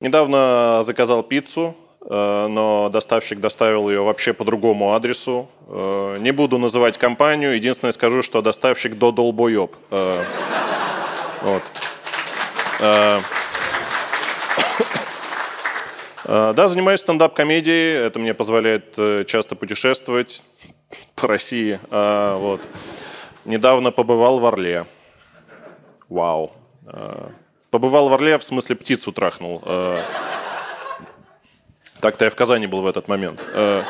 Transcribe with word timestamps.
Недавно 0.00 0.82
заказал 0.82 1.22
пиццу, 1.22 1.76
э, 2.00 2.46
но 2.48 2.88
доставщик 2.88 3.38
доставил 3.38 3.90
ее 3.90 4.00
вообще 4.00 4.32
по 4.32 4.46
другому 4.46 4.94
адресу. 4.94 5.46
Э, 5.68 6.16
не 6.18 6.30
буду 6.30 6.56
называть 6.56 6.96
компанию, 6.96 7.54
единственное 7.54 7.92
скажу, 7.92 8.22
что 8.22 8.40
доставщик 8.40 8.96
до 8.96 9.12
долбоеб. 9.12 9.76
Э, 9.90 10.24
вот. 11.42 11.62
Да, 16.24 16.68
занимаюсь 16.68 17.00
стендап-комедией, 17.00 18.06
это 18.06 18.18
мне 18.20 18.34
позволяет 18.34 18.94
часто 19.26 19.56
путешествовать 19.56 20.44
по 21.16 21.26
России. 21.26 21.78
Вот. 21.90 22.60
Недавно 23.44 23.90
побывал 23.90 24.38
в 24.38 24.46
Орле. 24.46 24.86
Вау. 26.08 26.52
Побывал 27.70 28.08
в 28.08 28.14
Орле, 28.14 28.36
в 28.36 28.42
смысле 28.42 28.74
птицу 28.76 29.12
трахнул. 29.12 29.62
Э. 29.64 30.00
Так-то 32.00 32.24
я 32.24 32.30
в 32.30 32.34
Казани 32.34 32.66
был 32.66 32.80
в 32.80 32.86
этот 32.86 33.06
момент. 33.06 33.46
Э. 33.54 33.82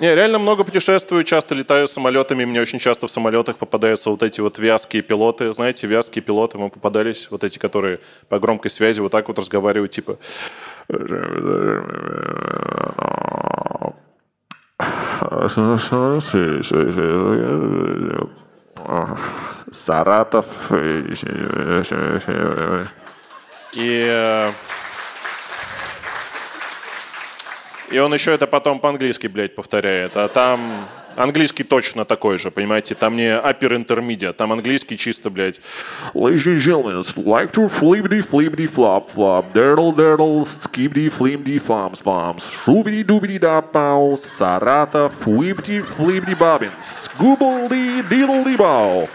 Не, 0.00 0.14
реально 0.14 0.38
много 0.38 0.62
путешествую, 0.62 1.24
часто 1.24 1.56
летаю 1.56 1.88
самолетами, 1.88 2.44
мне 2.44 2.60
очень 2.60 2.78
часто 2.78 3.08
в 3.08 3.10
самолетах 3.10 3.56
попадаются 3.56 4.10
вот 4.10 4.22
эти 4.22 4.40
вот 4.40 4.58
вязкие 4.58 5.02
пилоты. 5.02 5.52
Знаете, 5.52 5.88
вязкие 5.88 6.22
пилоты, 6.22 6.56
мы 6.56 6.70
попадались, 6.70 7.28
вот 7.30 7.42
эти, 7.42 7.58
которые 7.58 7.98
по 8.28 8.38
громкой 8.38 8.70
связи 8.70 9.00
вот 9.00 9.10
так 9.10 9.26
вот 9.28 9.38
разговаривают, 9.38 9.90
типа... 9.90 10.18
Саратов. 19.72 20.46
И, 23.74 24.06
э, 24.08 24.52
и 27.90 27.98
он 27.98 28.12
еще 28.14 28.32
это 28.32 28.46
потом 28.46 28.80
по-английски, 28.80 29.26
блядь, 29.26 29.54
повторяет. 29.54 30.16
А 30.16 30.28
там 30.28 30.88
английский 31.18 31.64
точно 31.64 32.04
такой 32.04 32.38
же, 32.38 32.50
понимаете? 32.50 32.94
Там 32.94 33.16
не 33.16 33.28
upper 33.28 33.76
intermediate, 33.76 34.34
там 34.34 34.52
английский 34.52 34.96
чисто, 34.96 35.30
блядь. 35.30 35.60
Ladies 36.14 36.46
and 36.46 36.58
gentlemen, 36.58 37.02
like 37.16 37.52
to 37.52 37.68
flippity 37.68 38.22
flippity 38.22 38.66
flop 38.66 39.10
flop, 39.10 39.52
diddle 39.52 39.92
diddle, 39.92 40.44
skibidi 40.44 41.10
flippity 41.10 41.58
flums 41.58 42.00
flums, 42.00 42.44
shubidi 42.64 43.04
doobidi 43.04 43.38
da 43.38 43.60
pow, 43.60 44.16
Саратов, 44.16 45.26
whippity 45.26 45.82
flippity 45.82 46.34
bobbins, 46.34 47.08
goobledy 47.18 48.02
diddle 48.08 48.56
bow. 48.56 49.08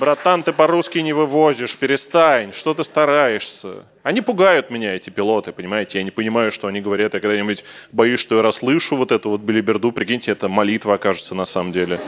Братан, 0.00 0.42
ты 0.42 0.52
по-русски 0.52 0.98
не 0.98 1.12
вывозишь, 1.12 1.76
перестань, 1.76 2.52
что 2.52 2.74
ты 2.74 2.84
стараешься? 2.84 3.84
Они 4.02 4.20
пугают 4.20 4.70
меня, 4.70 4.94
эти 4.94 5.10
пилоты, 5.10 5.52
понимаете? 5.52 5.98
Я 5.98 6.04
не 6.04 6.10
понимаю, 6.10 6.50
что 6.50 6.66
они 6.66 6.80
говорят. 6.80 7.14
Я 7.14 7.20
когда-нибудь 7.20 7.64
боюсь, 7.92 8.20
что 8.20 8.36
я 8.36 8.42
расслышу 8.42 8.96
вот 8.96 9.12
эту 9.12 9.30
вот 9.30 9.40
билиберду. 9.40 9.92
Прикиньте, 9.92 10.32
это 10.32 10.48
молитва 10.48 10.94
окажется 10.94 11.34
на 11.34 11.44
самом 11.44 11.72
деле. 11.72 12.00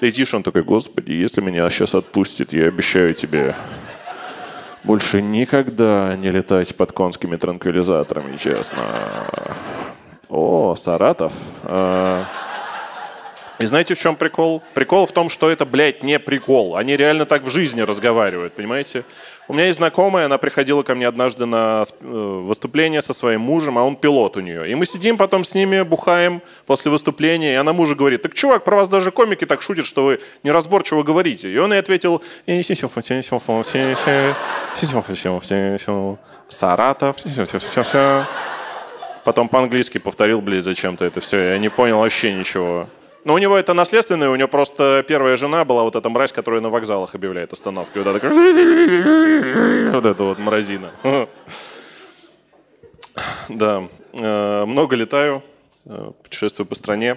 Летишь, 0.00 0.34
он 0.34 0.42
такой, 0.42 0.62
господи, 0.62 1.12
если 1.12 1.40
меня 1.40 1.68
сейчас 1.70 1.94
отпустит, 1.94 2.52
я 2.52 2.66
обещаю 2.66 3.14
тебе 3.14 3.54
больше 4.84 5.22
никогда 5.22 6.14
не 6.16 6.30
летать 6.30 6.76
под 6.76 6.92
конскими 6.92 7.36
транквилизаторами, 7.36 8.36
честно. 8.36 8.82
О, 10.28 10.76
Саратов. 10.76 11.32
А... 11.62 12.24
И 13.58 13.66
знаете, 13.66 13.94
в 13.94 13.98
чем 13.98 14.16
прикол? 14.16 14.62
Прикол 14.74 15.06
в 15.06 15.12
том, 15.12 15.30
что 15.30 15.48
это, 15.48 15.64
блядь, 15.64 16.02
не 16.02 16.18
прикол. 16.18 16.76
Они 16.76 16.96
реально 16.96 17.24
так 17.24 17.42
в 17.42 17.50
жизни 17.50 17.82
разговаривают, 17.82 18.54
понимаете? 18.54 19.04
У 19.46 19.52
меня 19.52 19.66
есть 19.66 19.78
знакомая, 19.78 20.26
она 20.26 20.38
приходила 20.38 20.82
ко 20.82 20.94
мне 20.94 21.06
однажды 21.06 21.46
на 21.46 21.84
э, 22.00 22.04
выступление 22.04 23.00
со 23.00 23.14
своим 23.14 23.42
мужем, 23.42 23.78
а 23.78 23.84
он 23.84 23.94
пилот 23.94 24.36
у 24.36 24.40
нее. 24.40 24.68
И 24.68 24.74
мы 24.74 24.86
сидим 24.86 25.16
потом 25.16 25.44
с 25.44 25.54
ними, 25.54 25.82
бухаем 25.82 26.42
после 26.66 26.90
выступления, 26.90 27.52
и 27.52 27.56
она 27.56 27.72
мужу 27.72 27.94
говорит, 27.94 28.22
так, 28.22 28.34
чувак, 28.34 28.64
про 28.64 28.76
вас 28.76 28.88
даже 28.88 29.12
комики 29.12 29.44
так 29.44 29.62
шутят, 29.62 29.86
что 29.86 30.04
вы 30.04 30.20
неразборчиво 30.42 31.02
говорите. 31.02 31.48
И 31.48 31.56
он 31.58 31.72
ей 31.72 31.78
ответил, 31.78 32.22
Саратов, 36.48 37.16
Потом 39.24 39.48
по-английски 39.48 39.98
повторил, 39.98 40.40
блядь, 40.40 40.64
зачем-то 40.64 41.04
это 41.04 41.20
все. 41.20 41.52
Я 41.52 41.58
не 41.58 41.70
понял 41.70 42.00
вообще 42.00 42.34
ничего. 42.34 42.88
Но 43.24 43.32
у 43.32 43.38
него 43.38 43.56
это 43.56 43.72
наследственное, 43.72 44.28
у 44.28 44.36
него 44.36 44.48
просто 44.48 45.02
первая 45.08 45.38
жена 45.38 45.64
была 45.64 45.82
вот 45.82 45.96
эта 45.96 46.08
мразь, 46.10 46.30
которая 46.30 46.60
на 46.60 46.68
вокзалах 46.68 47.14
объявляет 47.14 47.52
остановки. 47.54 47.96
Вот, 47.96 48.06
это, 48.06 48.28
вот 49.92 50.06
это 50.06 50.24
вот 50.24 50.38
мразина. 50.38 50.90
Да, 53.48 53.88
э, 54.12 54.64
много 54.64 54.96
летаю, 54.96 55.42
э, 55.86 56.10
путешествую 56.22 56.66
по 56.66 56.74
стране. 56.74 57.16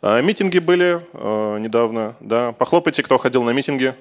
Э, 0.00 0.22
митинги 0.22 0.58
были 0.58 1.00
недавно, 1.58 2.16
да. 2.20 2.52
Похлопайте, 2.52 3.02
кто 3.02 3.18
ходил 3.18 3.42
на 3.42 3.50
митинги. 3.50 3.94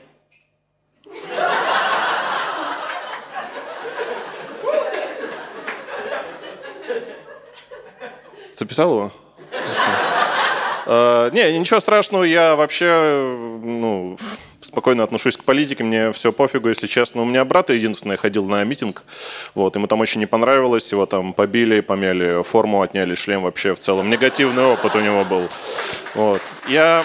Записал 8.53 8.91
его? 8.91 9.11
Э, 10.85 11.29
не, 11.33 11.57
ничего 11.57 11.79
страшного, 11.79 12.23
я 12.23 12.55
вообще 12.55 13.37
ну, 13.63 14.17
спокойно 14.61 15.03
отношусь 15.03 15.37
к 15.37 15.43
политике, 15.43 15.83
мне 15.83 16.11
все 16.11 16.31
пофигу, 16.31 16.69
если 16.69 16.87
честно. 16.87 17.21
У 17.21 17.25
меня 17.25 17.43
брат 17.45 17.69
единственный 17.69 18.17
ходил 18.17 18.45
на 18.45 18.63
митинг, 18.63 19.03
вот, 19.55 19.75
ему 19.75 19.87
там 19.87 19.99
очень 19.99 20.19
не 20.19 20.25
понравилось, 20.25 20.91
его 20.91 21.05
там 21.05 21.33
побили, 21.33 21.81
помяли 21.81 22.43
форму, 22.43 22.81
отняли 22.81 23.15
шлем, 23.15 23.43
вообще 23.43 23.75
в 23.75 23.79
целом 23.79 24.09
негативный 24.09 24.63
опыт 24.63 24.95
у 24.95 24.99
него 24.99 25.23
был. 25.25 25.49
Вот. 26.15 26.41
Я... 26.67 27.03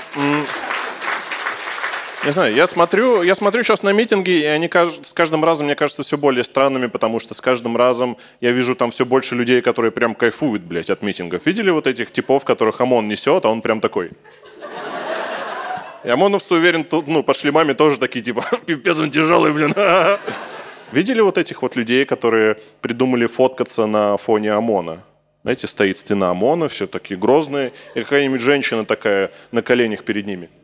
Не 2.26 2.32
знаю, 2.32 2.52
я 2.56 2.66
смотрю, 2.66 3.22
я 3.22 3.36
смотрю 3.36 3.62
сейчас 3.62 3.84
на 3.84 3.92
митинги, 3.92 4.30
и 4.30 4.44
они 4.46 4.68
с 4.68 5.12
каждым 5.12 5.44
разом, 5.44 5.66
мне 5.66 5.76
кажется, 5.76 6.02
все 6.02 6.18
более 6.18 6.42
странными, 6.42 6.86
потому 6.86 7.20
что 7.20 7.34
с 7.34 7.40
каждым 7.40 7.76
разом 7.76 8.16
я 8.40 8.50
вижу 8.50 8.74
там 8.74 8.90
все 8.90 9.06
больше 9.06 9.36
людей, 9.36 9.62
которые 9.62 9.92
прям 9.92 10.12
кайфуют, 10.12 10.62
блядь, 10.62 10.90
от 10.90 11.02
митингов. 11.02 11.46
Видели 11.46 11.70
вот 11.70 11.86
этих 11.86 12.10
типов, 12.10 12.44
которых 12.44 12.80
ОМОН 12.80 13.06
несет, 13.06 13.44
а 13.44 13.48
он 13.48 13.62
прям 13.62 13.80
такой. 13.80 14.10
И 16.02 16.08
ОМОНовцы, 16.08 16.56
уверен, 16.56 16.82
тут, 16.82 17.06
ну, 17.06 17.22
по 17.22 17.32
шлемами 17.32 17.74
тоже 17.74 17.96
такие, 17.96 18.24
типа, 18.24 18.44
пипец 18.66 18.98
он 18.98 19.12
тяжелый, 19.12 19.52
блин. 19.52 19.72
Видели 20.90 21.20
вот 21.20 21.38
этих 21.38 21.62
вот 21.62 21.76
людей, 21.76 22.04
которые 22.04 22.56
придумали 22.80 23.26
фоткаться 23.26 23.86
на 23.86 24.16
фоне 24.16 24.50
ОМОНа? 24.50 25.00
Знаете, 25.44 25.68
стоит 25.68 25.96
стена 25.96 26.30
ОМОНа, 26.30 26.70
все 26.70 26.88
такие 26.88 27.20
грозные, 27.20 27.72
и 27.94 28.02
какая-нибудь 28.02 28.40
женщина 28.40 28.84
такая 28.84 29.30
на 29.52 29.62
коленях 29.62 30.02
перед 30.02 30.26
ними– 30.26 30.50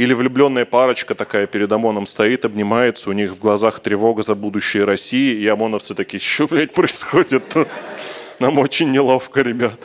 или 0.00 0.14
влюбленная 0.14 0.64
парочка 0.64 1.14
такая 1.14 1.46
перед 1.46 1.70
ОМОНом 1.70 2.06
стоит, 2.06 2.46
обнимается, 2.46 3.10
у 3.10 3.12
них 3.12 3.32
в 3.32 3.38
глазах 3.38 3.80
тревога 3.80 4.22
за 4.22 4.34
будущее 4.34 4.84
России, 4.84 5.34
и 5.34 5.46
ОМОНовцы 5.46 5.94
такие, 5.94 6.20
что, 6.20 6.46
блядь, 6.46 6.72
происходит 6.72 7.46
тут? 7.50 7.68
Нам 8.38 8.58
очень 8.58 8.92
неловко, 8.92 9.42
ребят. 9.42 9.78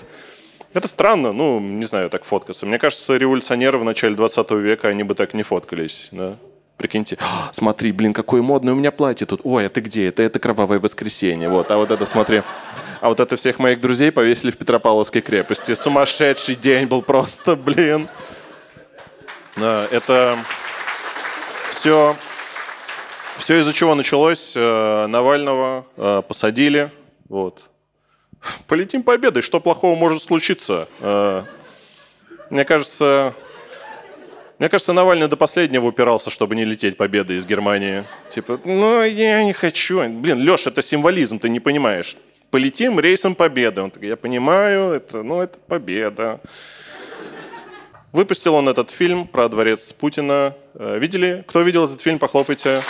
Это 0.73 0.87
странно, 0.87 1.33
ну, 1.33 1.59
не 1.59 1.83
знаю, 1.83 2.09
так 2.09 2.23
фоткаться. 2.23 2.65
Мне 2.65 2.79
кажется, 2.79 3.17
революционеры 3.17 3.77
в 3.77 3.83
начале 3.83 4.15
20 4.15 4.51
века, 4.51 4.87
они 4.87 5.03
бы 5.03 5.15
так 5.15 5.33
не 5.33 5.43
фоткались, 5.43 6.07
да? 6.13 6.37
Прикиньте, 6.77 7.17
«А, 7.19 7.49
смотри, 7.51 7.91
блин, 7.91 8.13
какое 8.13 8.41
модное 8.41 8.73
у 8.73 8.77
меня 8.77 8.91
платье 8.91 9.27
тут. 9.27 9.41
Ой, 9.43 9.65
а 9.65 9.69
ты 9.69 9.81
где? 9.81 10.07
Это, 10.07 10.23
это 10.23 10.39
кровавое 10.39 10.79
воскресенье. 10.79 11.49
Вот, 11.49 11.71
а 11.71 11.77
вот 11.77 11.91
это, 11.91 12.05
смотри. 12.05 12.41
А 13.01 13.09
вот 13.09 13.19
это 13.19 13.35
всех 13.35 13.59
моих 13.59 13.81
друзей 13.81 14.11
повесили 14.11 14.51
в 14.51 14.57
Петропавловской 14.57 15.21
крепости. 15.21 15.75
Сумасшедший 15.75 16.55
день 16.55 16.85
был 16.85 17.01
просто, 17.01 17.57
блин. 17.57 18.07
Это 19.57 20.37
все, 21.71 22.15
все 23.37 23.59
из-за 23.59 23.73
чего 23.73 23.95
началось. 23.95 24.53
Э, 24.55 25.05
Навального 25.07 25.85
э, 25.95 26.21
посадили. 26.27 26.91
Вот. 27.29 27.69
Полетим 28.67 29.03
победой. 29.03 29.41
Что 29.41 29.59
плохого 29.59 29.95
может 29.95 30.23
случиться? 30.23 30.87
Э, 30.99 31.43
мне 32.49 32.65
кажется, 32.65 33.33
мне 34.57 34.69
кажется, 34.69 34.93
Навальный 34.93 35.27
до 35.27 35.37
последнего 35.37 35.85
упирался, 35.85 36.29
чтобы 36.29 36.55
не 36.55 36.65
лететь 36.65 36.97
победой 36.97 37.37
из 37.37 37.45
Германии. 37.45 38.03
Типа, 38.29 38.59
ну, 38.63 39.03
я 39.03 39.43
не 39.43 39.53
хочу. 39.53 40.07
Блин, 40.09 40.41
Леш, 40.41 40.67
это 40.67 40.81
символизм, 40.81 41.39
ты 41.39 41.49
не 41.49 41.59
понимаешь. 41.59 42.17
Полетим 42.51 42.99
рейсом 42.99 43.35
победы. 43.35 43.81
Он 43.81 43.91
такой, 43.91 44.07
я 44.09 44.15
понимаю, 44.15 44.91
это, 44.91 45.23
ну, 45.23 45.41
это 45.41 45.57
победа. 45.57 46.39
Выпустил 48.15 48.55
он 48.55 48.69
этот 48.69 48.91
фильм 48.91 49.27
про 49.27 49.49
дворец 49.49 49.91
Путина. 49.91 50.55
Э, 50.75 50.97
видели? 50.97 51.43
Кто 51.49 51.63
видел 51.63 51.83
этот 51.83 51.99
фильм, 51.99 52.17
похлопайте. 52.17 52.81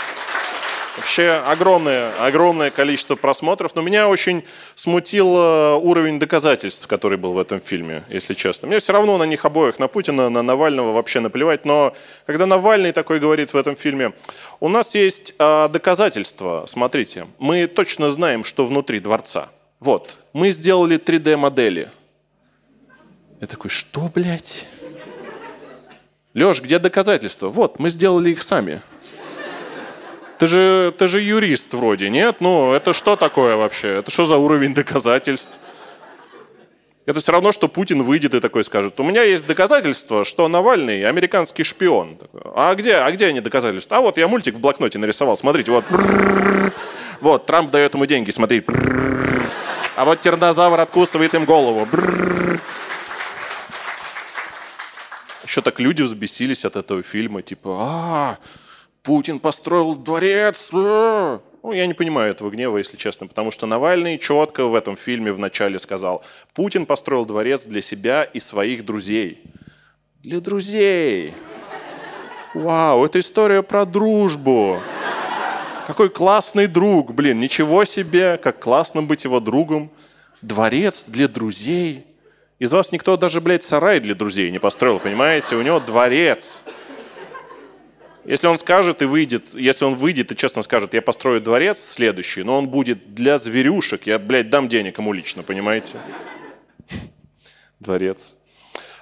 Вообще 0.97 1.41
огромное, 1.47 2.11
огромное 2.19 2.69
количество 2.69 3.15
просмотров, 3.15 3.73
но 3.73 3.81
меня 3.81 4.07
очень 4.07 4.43
смутил 4.75 5.35
э, 5.35 5.75
уровень 5.77 6.19
доказательств, 6.19 6.85
который 6.85 7.17
был 7.17 7.33
в 7.33 7.39
этом 7.39 7.59
фильме, 7.59 8.03
если 8.09 8.35
честно. 8.35 8.67
Мне 8.67 8.79
все 8.79 8.93
равно 8.93 9.17
на 9.17 9.23
них 9.23 9.45
обоих, 9.45 9.79
на 9.79 9.87
Путина, 9.87 10.29
на 10.29 10.43
Навального 10.43 10.93
вообще 10.93 11.19
наплевать, 11.21 11.65
но 11.65 11.95
когда 12.27 12.45
Навальный 12.45 12.91
такой 12.91 13.19
говорит 13.19 13.51
в 13.51 13.57
этом 13.57 13.75
фильме, 13.75 14.13
у 14.59 14.69
нас 14.69 14.93
есть 14.93 15.33
э, 15.39 15.69
доказательства, 15.69 16.65
смотрите, 16.67 17.25
мы 17.39 17.65
точно 17.65 18.11
знаем, 18.11 18.43
что 18.43 18.63
внутри 18.63 18.99
дворца. 18.99 19.49
Вот, 19.79 20.19
мы 20.33 20.51
сделали 20.51 20.99
3D-модели. 20.99 21.89
Я 23.41 23.47
такой, 23.47 23.71
что, 23.71 24.01
блядь? 24.13 24.67
Леш, 26.35 26.61
где 26.61 26.79
доказательства? 26.79 27.47
Вот, 27.47 27.79
мы 27.79 27.89
сделали 27.89 28.31
их 28.31 28.43
сами. 28.43 28.81
Ты 30.37 30.47
же, 30.47 30.93
ты 30.97 31.07
же 31.07 31.21
юрист 31.21 31.73
вроде, 31.73 32.09
нет? 32.09 32.41
Ну, 32.41 32.73
это 32.73 32.91
что 32.91 33.15
такое 33.15 33.55
вообще? 33.55 33.99
Это 33.99 34.11
что 34.11 34.25
за 34.25 34.35
уровень 34.35 34.73
доказательств? 34.73 35.57
Это 37.05 37.21
все 37.21 37.31
равно, 37.31 37.53
что 37.53 37.69
Путин 37.69 38.03
выйдет 38.03 38.33
и 38.33 38.41
такой 38.41 38.65
скажет, 38.65 38.99
у 38.99 39.03
меня 39.03 39.23
есть 39.23 39.47
доказательства, 39.47 40.25
что 40.25 40.49
Навальный 40.49 41.07
американский 41.07 41.63
шпион. 41.63 42.17
А 42.53 42.75
где, 42.75 42.95
а 42.95 43.09
где 43.11 43.27
они 43.27 43.39
доказательства? 43.39 43.97
А 43.97 44.01
вот 44.01 44.17
я 44.17 44.27
мультик 44.27 44.55
в 44.55 44.59
блокноте 44.59 44.99
нарисовал, 44.99 45.37
смотрите, 45.37 45.71
вот. 45.71 45.85
Вот, 47.21 47.45
Трамп 47.45 47.71
дает 47.71 47.93
ему 47.93 48.05
деньги, 48.07 48.31
смотри. 48.31 48.65
А 49.95 50.03
вот 50.03 50.19
тернозавр 50.19 50.81
откусывает 50.81 51.33
им 51.33 51.45
голову. 51.45 51.87
Еще 55.55 55.61
так 55.61 55.79
люди 55.79 56.01
взбесились 56.01 56.65
от 56.65 56.75
этого 56.75 57.01
фильма, 57.01 57.41
типа, 57.41 57.77
а, 57.79 58.37
Путин 59.03 59.39
построил 59.39 59.95
дворец. 59.95 60.69
Э!» 60.73 61.39
ну, 61.63 61.71
я 61.71 61.87
не 61.87 61.93
понимаю 61.93 62.31
этого 62.31 62.49
гнева, 62.49 62.77
если 62.77 62.97
честно, 62.97 63.25
потому 63.27 63.51
что 63.51 63.65
Навальный 63.65 64.19
четко 64.19 64.65
в 64.65 64.75
этом 64.75 64.97
фильме 64.97 65.31
вначале 65.31 65.79
сказал, 65.79 66.25
Путин 66.53 66.85
построил 66.85 67.25
дворец 67.25 67.67
для 67.67 67.81
себя 67.81 68.25
и 68.25 68.41
своих 68.41 68.83
друзей. 68.83 69.43
Для 70.23 70.41
друзей. 70.41 71.33
Вау, 72.53 73.05
это 73.05 73.21
история 73.21 73.63
про 73.63 73.85
дружбу. 73.85 74.81
Какой 75.87 76.09
классный 76.09 76.67
друг, 76.67 77.13
блин, 77.13 77.39
ничего 77.39 77.85
себе, 77.85 78.37
как 78.43 78.59
классно 78.59 79.03
быть 79.03 79.23
его 79.23 79.39
другом. 79.39 79.89
Дворец 80.41 81.05
для 81.07 81.29
друзей. 81.29 82.05
Из 82.57 82.71
вас 82.71 82.93
никто 82.93 83.17
даже, 83.17 83.41
блядь, 83.41 83.63
сарай 83.63 83.99
для 83.99 84.15
друзей 84.15 84.49
не 84.49 84.59
построил, 84.59 84.99
понимаете? 84.99 85.57
У 85.57 85.61
него 85.61 85.81
дворец. 85.81 86.63
Если 88.23 88.47
он 88.47 88.57
скажет 88.57 89.01
и 89.01 89.05
выйдет, 89.05 89.53
если 89.53 89.83
он 89.83 89.95
выйдет 89.95 90.31
и 90.31 90.35
честно 90.37 90.63
скажет, 90.63 90.93
я 90.93 91.01
построю 91.01 91.41
дворец 91.41 91.79
следующий, 91.79 92.43
но 92.43 92.57
он 92.57 92.69
будет 92.69 93.13
для 93.13 93.37
зверюшек, 93.37 94.07
я, 94.07 94.17
блядь, 94.17 94.49
дам 94.49 94.69
денег 94.69 94.97
ему 94.97 95.11
лично, 95.11 95.43
понимаете? 95.43 95.97
Дворец. 97.81 98.37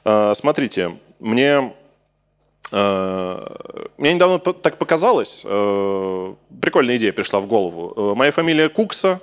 А, 0.03 0.33
смотрите, 0.33 0.97
мне, 1.19 1.73
а, 2.71 3.91
мне 3.97 4.13
недавно 4.15 4.39
так 4.39 4.77
показалось, 4.77 5.43
а, 5.45 6.35
прикольная 6.59 6.97
идея 6.97 7.13
пришла 7.13 7.39
в 7.39 7.45
голову. 7.45 8.15
Моя 8.15 8.31
фамилия 8.31 8.67
Кукса, 8.67 9.21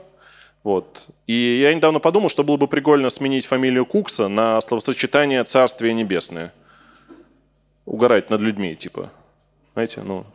вот. 0.63 1.07
И 1.27 1.61
я 1.63 1.73
недавно 1.75 2.01
подумал, 2.01 2.29
что 2.29 2.45
было 2.45 2.57
бы 2.57 2.69
прикольно 2.69 3.11
сменить 3.11 3.47
фамилию 3.47 3.87
Кукса 3.87 4.29
на 4.29 4.61
словосочетание 4.61 5.43
«Царствие 5.45 5.95
небесное». 5.95 6.53
Угорать 7.87 8.31
над 8.31 8.41
людьми, 8.41 8.77
типа. 8.77 9.11
Знаете, 9.73 10.03
ну... 10.03 10.27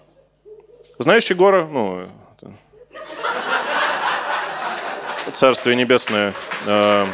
Знаешь 0.98 1.30
Егора? 1.30 1.66
Ну. 1.66 2.10
Царствие 5.32 5.76
небесное. 5.76 6.34
Э, 6.66 7.06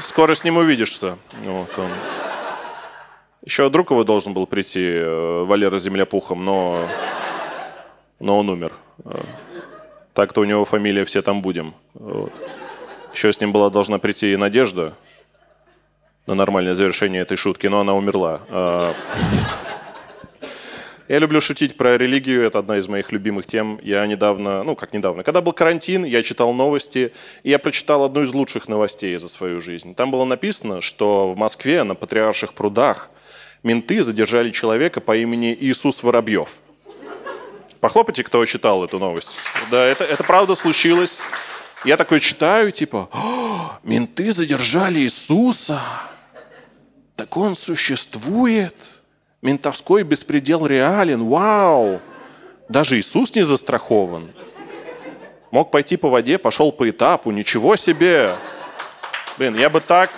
скоро 0.00 0.34
с 0.34 0.44
ним 0.44 0.56
увидишься. 0.56 1.16
Вот 1.44 1.78
он. 1.78 1.90
Еще 3.42 3.68
друг 3.70 3.90
его 3.90 4.04
должен 4.04 4.34
был 4.34 4.46
прийти, 4.46 4.84
э, 4.84 5.44
Валера 5.44 5.78
Земляпухом, 5.78 6.44
но, 6.44 6.86
но 8.18 8.38
он 8.38 8.48
умер. 8.50 8.72
Так-то 10.14 10.40
у 10.40 10.44
него 10.44 10.64
фамилия 10.64 11.04
«Все 11.04 11.22
там 11.22 11.42
будем». 11.42 11.74
Вот. 11.94 12.32
Еще 13.14 13.32
с 13.32 13.40
ним 13.40 13.52
была 13.52 13.70
должна 13.70 13.98
прийти 13.98 14.36
Надежда 14.36 14.94
на 16.26 16.34
нормальное 16.34 16.74
завершение 16.74 17.22
этой 17.22 17.36
шутки, 17.36 17.66
но 17.66 17.80
она 17.80 17.94
умерла. 17.94 18.40
Э, 18.48 18.92
я 21.08 21.18
люблю 21.18 21.40
шутить 21.40 21.76
про 21.76 21.98
религию, 21.98 22.44
это 22.46 22.60
одна 22.60 22.78
из 22.78 22.86
моих 22.86 23.10
любимых 23.10 23.44
тем. 23.44 23.80
Я 23.82 24.06
недавно, 24.06 24.62
ну 24.62 24.76
как 24.76 24.92
недавно, 24.92 25.24
когда 25.24 25.40
был 25.40 25.52
карантин, 25.52 26.04
я 26.04 26.22
читал 26.22 26.52
новости, 26.52 27.12
и 27.42 27.50
я 27.50 27.58
прочитал 27.58 28.04
одну 28.04 28.22
из 28.22 28.32
лучших 28.32 28.68
новостей 28.68 29.16
за 29.16 29.28
свою 29.28 29.60
жизнь. 29.60 29.96
Там 29.96 30.12
было 30.12 30.24
написано, 30.24 30.80
что 30.80 31.32
в 31.32 31.36
Москве 31.36 31.82
на 31.82 31.96
Патриарших 31.96 32.52
прудах 32.54 33.10
менты 33.64 34.04
задержали 34.04 34.52
человека 34.52 35.00
по 35.00 35.16
имени 35.16 35.56
Иисус 35.60 36.04
Воробьев. 36.04 36.58
Похлопайте, 37.80 38.22
кто 38.22 38.44
читал 38.44 38.84
эту 38.84 38.98
новость. 38.98 39.36
Да, 39.70 39.84
это, 39.84 40.04
это 40.04 40.22
правда 40.22 40.54
случилось. 40.54 41.20
Я 41.84 41.96
такой 41.96 42.20
читаю, 42.20 42.72
типа, 42.72 43.08
менты 43.82 44.32
задержали 44.32 45.00
Иисуса. 45.00 45.80
Так 47.16 47.36
он 47.36 47.56
существует 47.56 48.74
ментовской 49.40 50.02
беспредел 50.02 50.66
реален, 50.66 51.26
вау! 51.26 52.00
Даже 52.68 52.98
Иисус 52.98 53.34
не 53.34 53.42
застрахован. 53.42 54.30
Мог 55.50 55.70
пойти 55.70 55.96
по 55.96 56.08
воде, 56.08 56.38
пошел 56.38 56.70
по 56.72 56.88
этапу, 56.88 57.30
ничего 57.30 57.76
себе! 57.76 58.36
Блин, 59.38 59.56
я 59.56 59.70
бы 59.70 59.80
так, 59.80 60.10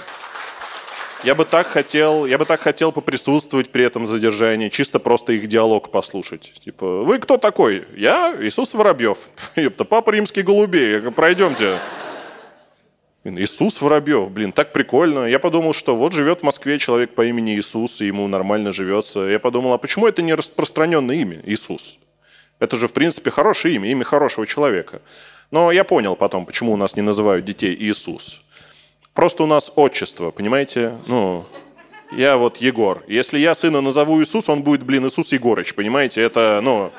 я 1.24 1.34
бы 1.34 1.44
так 1.44 1.66
хотел, 1.66 2.26
я 2.26 2.38
бы 2.38 2.44
так 2.44 2.60
хотел 2.60 2.92
поприсутствовать 2.92 3.70
при 3.70 3.84
этом 3.84 4.06
задержании, 4.06 4.68
чисто 4.68 4.98
просто 4.98 5.32
их 5.32 5.46
диалог 5.46 5.90
послушать. 5.90 6.52
Типа, 6.64 7.02
вы 7.02 7.18
кто 7.18 7.36
такой? 7.36 7.84
Я 7.96 8.34
Иисус 8.40 8.74
Воробьев. 8.74 9.18
Ёпта, 9.56 9.84
папа 9.84 10.10
римский 10.10 10.42
голубей, 10.42 11.00
пройдемте. 11.12 11.78
Иисус 13.24 13.80
Воробьев, 13.80 14.30
блин, 14.32 14.50
так 14.50 14.72
прикольно. 14.72 15.26
Я 15.26 15.38
подумал, 15.38 15.74
что 15.74 15.94
вот 15.94 16.12
живет 16.12 16.40
в 16.40 16.42
Москве 16.42 16.78
человек 16.78 17.14
по 17.14 17.24
имени 17.24 17.56
Иисус, 17.56 18.00
и 18.00 18.06
ему 18.06 18.26
нормально 18.26 18.72
живется. 18.72 19.20
Я 19.20 19.38
подумал, 19.38 19.72
а 19.74 19.78
почему 19.78 20.08
это 20.08 20.22
не 20.22 20.34
распространенное 20.34 21.16
имя, 21.16 21.40
Иисус? 21.44 21.98
Это 22.58 22.76
же, 22.76 22.88
в 22.88 22.92
принципе, 22.92 23.30
хорошее 23.30 23.76
имя, 23.76 23.90
имя 23.90 24.04
хорошего 24.04 24.44
человека. 24.44 25.02
Но 25.52 25.70
я 25.70 25.84
понял 25.84 26.16
потом, 26.16 26.46
почему 26.46 26.72
у 26.72 26.76
нас 26.76 26.96
не 26.96 27.02
называют 27.02 27.44
детей 27.44 27.76
Иисус. 27.78 28.41
Просто 29.14 29.42
у 29.42 29.46
нас 29.46 29.72
отчество, 29.76 30.30
понимаете? 30.30 30.92
Ну, 31.06 31.44
я 32.12 32.36
вот 32.36 32.58
Егор. 32.58 33.02
Если 33.06 33.38
я 33.38 33.54
сына 33.54 33.80
назову 33.80 34.22
Иисус, 34.22 34.48
он 34.48 34.62
будет, 34.62 34.82
блин, 34.82 35.06
Иисус 35.06 35.32
Егорыч, 35.32 35.74
понимаете? 35.74 36.22
Это, 36.22 36.60
ну, 36.62 36.90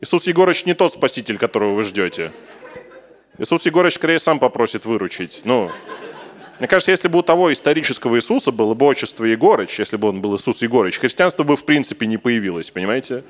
Иисус 0.00 0.26
Егорыч 0.26 0.64
не 0.64 0.74
тот 0.74 0.92
спаситель, 0.92 1.38
которого 1.38 1.74
вы 1.74 1.82
ждете. 1.82 2.30
Иисус 3.38 3.66
Егорович 3.66 3.94
скорее 3.94 4.20
сам 4.20 4.38
попросит 4.38 4.84
выручить. 4.84 5.40
Ну, 5.44 5.70
мне 6.60 6.68
кажется, 6.68 6.92
если 6.92 7.08
бы 7.08 7.18
у 7.18 7.22
того 7.22 7.52
исторического 7.52 8.16
Иисуса 8.16 8.52
было 8.52 8.74
бы 8.74 8.86
отчество 8.86 9.24
Егорыч, 9.24 9.80
если 9.80 9.96
бы 9.96 10.08
он 10.08 10.20
был 10.20 10.36
Иисус 10.36 10.62
Егорыч, 10.62 11.00
христианство 11.00 11.42
бы 11.42 11.56
в 11.56 11.64
принципе 11.64 12.06
не 12.06 12.16
появилось, 12.16 12.70
понимаете? 12.70 13.24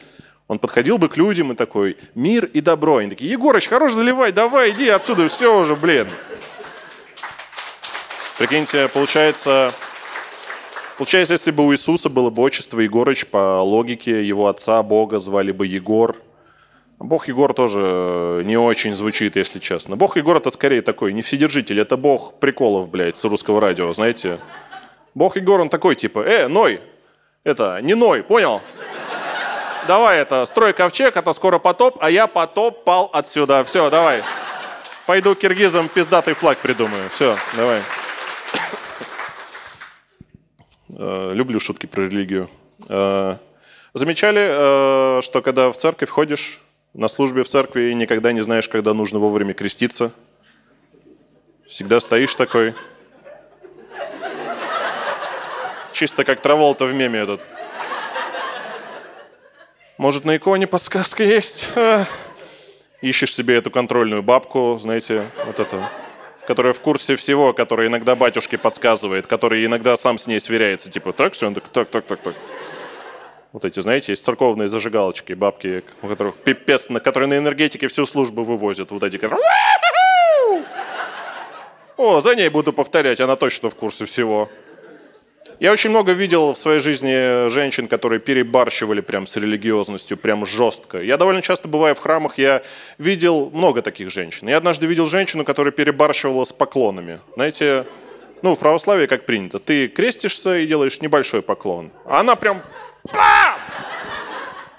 Он 0.46 0.58
подходил 0.58 0.98
бы 0.98 1.08
к 1.08 1.16
людям 1.16 1.52
и 1.52 1.54
такой, 1.54 1.96
мир 2.14 2.44
и 2.44 2.60
добро. 2.60 2.98
Они 2.98 3.08
такие, 3.08 3.30
Егорыч, 3.30 3.66
хорош 3.66 3.92
заливай, 3.92 4.30
давай, 4.30 4.72
иди 4.72 4.90
отсюда, 4.90 5.26
все 5.28 5.58
уже, 5.58 5.74
блин. 5.74 6.06
Прикиньте, 8.38 8.88
получается, 8.88 9.72
получается, 10.98 11.34
если 11.34 11.52
бы 11.52 11.64
у 11.64 11.72
Иисуса 11.72 12.08
было 12.08 12.30
бы 12.30 12.42
отчество 12.42 12.80
Егорыч, 12.80 13.26
по 13.26 13.62
логике 13.62 14.24
его 14.24 14.48
отца, 14.48 14.82
Бога, 14.82 15.20
звали 15.20 15.52
бы 15.52 15.66
Егор, 15.66 16.16
Бог 16.98 17.28
Егор 17.28 17.52
тоже 17.52 17.80
э, 17.82 18.42
не 18.44 18.56
очень 18.56 18.94
звучит, 18.94 19.36
если 19.36 19.58
честно. 19.58 19.96
Бог 19.96 20.16
Егор 20.16 20.36
это 20.36 20.50
скорее 20.50 20.80
такой, 20.80 21.12
не 21.12 21.22
вседержитель, 21.22 21.80
это 21.80 21.96
бог 21.96 22.34
приколов, 22.40 22.88
блядь, 22.88 23.16
с 23.16 23.24
русского 23.24 23.60
радио, 23.60 23.92
знаете. 23.92 24.38
Бог 25.14 25.36
Егор, 25.36 25.60
он 25.60 25.68
такой, 25.68 25.96
типа, 25.96 26.20
э, 26.20 26.48
Ной, 26.48 26.80
это, 27.44 27.80
не 27.82 27.94
Ной, 27.94 28.22
понял? 28.22 28.60
Давай 29.86 30.18
это, 30.18 30.46
строй 30.46 30.72
ковчег, 30.72 31.16
а 31.16 31.22
то 31.22 31.34
скоро 31.34 31.58
потоп, 31.58 31.98
а 32.00 32.10
я 32.10 32.26
потоп 32.26 32.84
пал 32.84 33.10
отсюда. 33.12 33.64
Все, 33.64 33.90
давай. 33.90 34.22
Пойду 35.06 35.34
киргизам 35.34 35.88
пиздатый 35.88 36.34
флаг 36.34 36.56
придумаю. 36.58 37.10
Все, 37.12 37.36
давай. 37.54 37.80
Э, 40.96 41.32
люблю 41.34 41.58
шутки 41.60 41.86
про 41.86 42.02
религию. 42.02 42.48
Э, 42.88 43.36
замечали, 43.94 45.20
что 45.22 45.42
когда 45.42 45.72
в 45.72 45.76
церковь 45.76 46.08
ходишь, 46.08 46.60
на 46.94 47.08
службе 47.08 47.42
в 47.42 47.48
церкви 47.48 47.92
никогда 47.92 48.32
не 48.32 48.40
знаешь, 48.40 48.68
когда 48.68 48.94
нужно 48.94 49.18
вовремя 49.18 49.54
креститься. 49.54 50.12
Всегда 51.66 51.98
стоишь 51.98 52.34
такой. 52.34 52.74
Чисто 55.92 56.24
как 56.24 56.40
Траволта 56.40 56.84
в 56.84 56.94
меме 56.94 57.20
этот. 57.20 57.40
Может, 59.96 60.24
на 60.24 60.36
иконе 60.36 60.66
подсказка 60.66 61.22
есть? 61.22 61.72
Ищешь 63.00 63.34
себе 63.34 63.56
эту 63.56 63.70
контрольную 63.70 64.22
бабку, 64.22 64.78
знаете, 64.80 65.22
вот 65.46 65.60
это, 65.60 65.88
которая 66.46 66.72
в 66.72 66.80
курсе 66.80 67.16
всего, 67.16 67.52
которая 67.52 67.88
иногда 67.88 68.14
батюшке 68.16 68.58
подсказывает, 68.58 69.26
который 69.26 69.64
иногда 69.64 69.96
сам 69.96 70.18
с 70.18 70.26
ней 70.26 70.40
сверяется, 70.40 70.90
типа, 70.90 71.12
так, 71.12 71.32
все, 71.32 71.46
он 71.46 71.54
так, 71.54 71.68
так, 71.68 71.88
так, 71.88 72.04
так, 72.04 72.20
так. 72.20 72.34
Вот 73.52 73.64
эти, 73.64 73.78
знаете, 73.80 74.12
есть 74.12 74.24
церковные 74.24 74.68
зажигалочки, 74.68 75.32
бабки, 75.32 75.84
у 76.02 76.08
которых 76.08 76.34
пипец, 76.34 76.88
на 76.88 76.98
которые 76.98 77.28
на 77.28 77.38
энергетике 77.38 77.86
всю 77.86 78.04
службу 78.04 78.42
вывозят. 78.42 78.90
Вот 78.90 79.02
эти, 79.04 79.16
которые... 79.16 79.46
О, 81.96 82.20
за 82.20 82.34
ней 82.34 82.48
буду 82.48 82.72
повторять, 82.72 83.20
она 83.20 83.36
точно 83.36 83.70
в 83.70 83.76
курсе 83.76 84.06
всего. 84.06 84.50
Я 85.60 85.72
очень 85.72 85.90
много 85.90 86.12
видел 86.12 86.54
в 86.54 86.58
своей 86.58 86.80
жизни 86.80 87.48
женщин, 87.48 87.86
которые 87.86 88.18
перебарщивали 88.18 89.00
прям 89.00 89.26
с 89.26 89.36
религиозностью, 89.36 90.16
прям 90.16 90.44
жестко. 90.46 91.00
Я 91.00 91.16
довольно 91.16 91.42
часто 91.42 91.68
бываю 91.68 91.94
в 91.94 92.00
храмах, 92.00 92.38
я 92.38 92.62
видел 92.98 93.50
много 93.54 93.80
таких 93.80 94.10
женщин. 94.10 94.48
Я 94.48 94.56
однажды 94.56 94.86
видел 94.86 95.06
женщину, 95.06 95.44
которая 95.44 95.72
перебарщивала 95.72 96.44
с 96.44 96.52
поклонами. 96.52 97.20
Знаете, 97.34 97.86
ну, 98.42 98.56
в 98.56 98.58
православии 98.58 99.06
как 99.06 99.26
принято, 99.26 99.58
ты 99.60 99.88
крестишься 99.88 100.58
и 100.58 100.66
делаешь 100.66 101.00
небольшой 101.00 101.40
поклон. 101.40 101.92
А 102.04 102.20
она 102.20 102.34
прям... 102.34 102.60
Бам! 103.12 103.58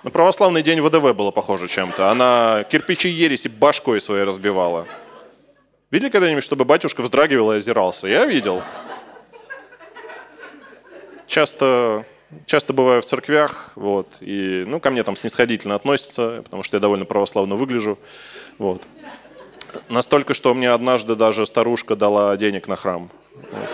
На 0.03 0.11
православный 0.11 0.61
день 0.61 0.81
ВДВ 0.81 1.15
было 1.15 1.31
похоже 1.31 1.67
чем-то. 1.67 2.09
Она 2.09 2.65
кирпичи 2.69 3.07
ереси 3.07 3.47
башкой 3.47 4.01
своей 4.01 4.23
разбивала. 4.23 4.85
Видели 5.89 6.09
когда-нибудь, 6.09 6.43
чтобы 6.43 6.65
батюшка 6.65 7.01
вздрагивал 7.01 7.53
и 7.53 7.57
озирался? 7.57 8.07
Я 8.07 8.25
видел 8.25 8.61
часто, 11.27 12.05
часто 12.45 12.73
бываю 12.73 13.01
в 13.01 13.05
церквях, 13.05 13.71
вот, 13.75 14.07
и, 14.21 14.63
ну, 14.67 14.79
ко 14.79 14.91
мне 14.91 15.03
там 15.03 15.15
снисходительно 15.15 15.75
относятся, 15.75 16.41
потому 16.43 16.63
что 16.63 16.77
я 16.77 16.81
довольно 16.81 17.05
православно 17.05 17.55
выгляжу, 17.55 17.97
вот. 18.57 18.81
Настолько, 19.89 20.33
что 20.33 20.53
мне 20.53 20.71
однажды 20.71 21.15
даже 21.15 21.45
старушка 21.45 21.95
дала 21.95 22.35
денег 22.37 22.67
на 22.67 22.75
храм. 22.75 23.09
Вот. 23.33 23.69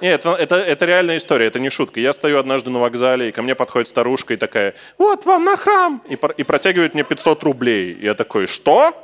Нет, 0.00 0.20
это, 0.20 0.34
это, 0.34 0.56
это 0.56 0.84
реальная 0.84 1.16
история, 1.16 1.46
это 1.46 1.58
не 1.58 1.70
шутка. 1.70 1.98
Я 1.98 2.12
стою 2.12 2.38
однажды 2.38 2.70
на 2.70 2.78
вокзале, 2.78 3.28
и 3.28 3.32
ко 3.32 3.42
мне 3.42 3.54
подходит 3.54 3.88
старушка 3.88 4.34
и 4.34 4.36
такая, 4.36 4.74
вот 4.96 5.26
вам 5.26 5.44
на 5.44 5.56
храм, 5.56 6.02
и, 6.08 6.14
и 6.36 6.44
протягивает 6.44 6.94
мне 6.94 7.02
500 7.02 7.42
рублей. 7.42 7.98
Я 8.00 8.14
такой, 8.14 8.46
что? 8.46 8.94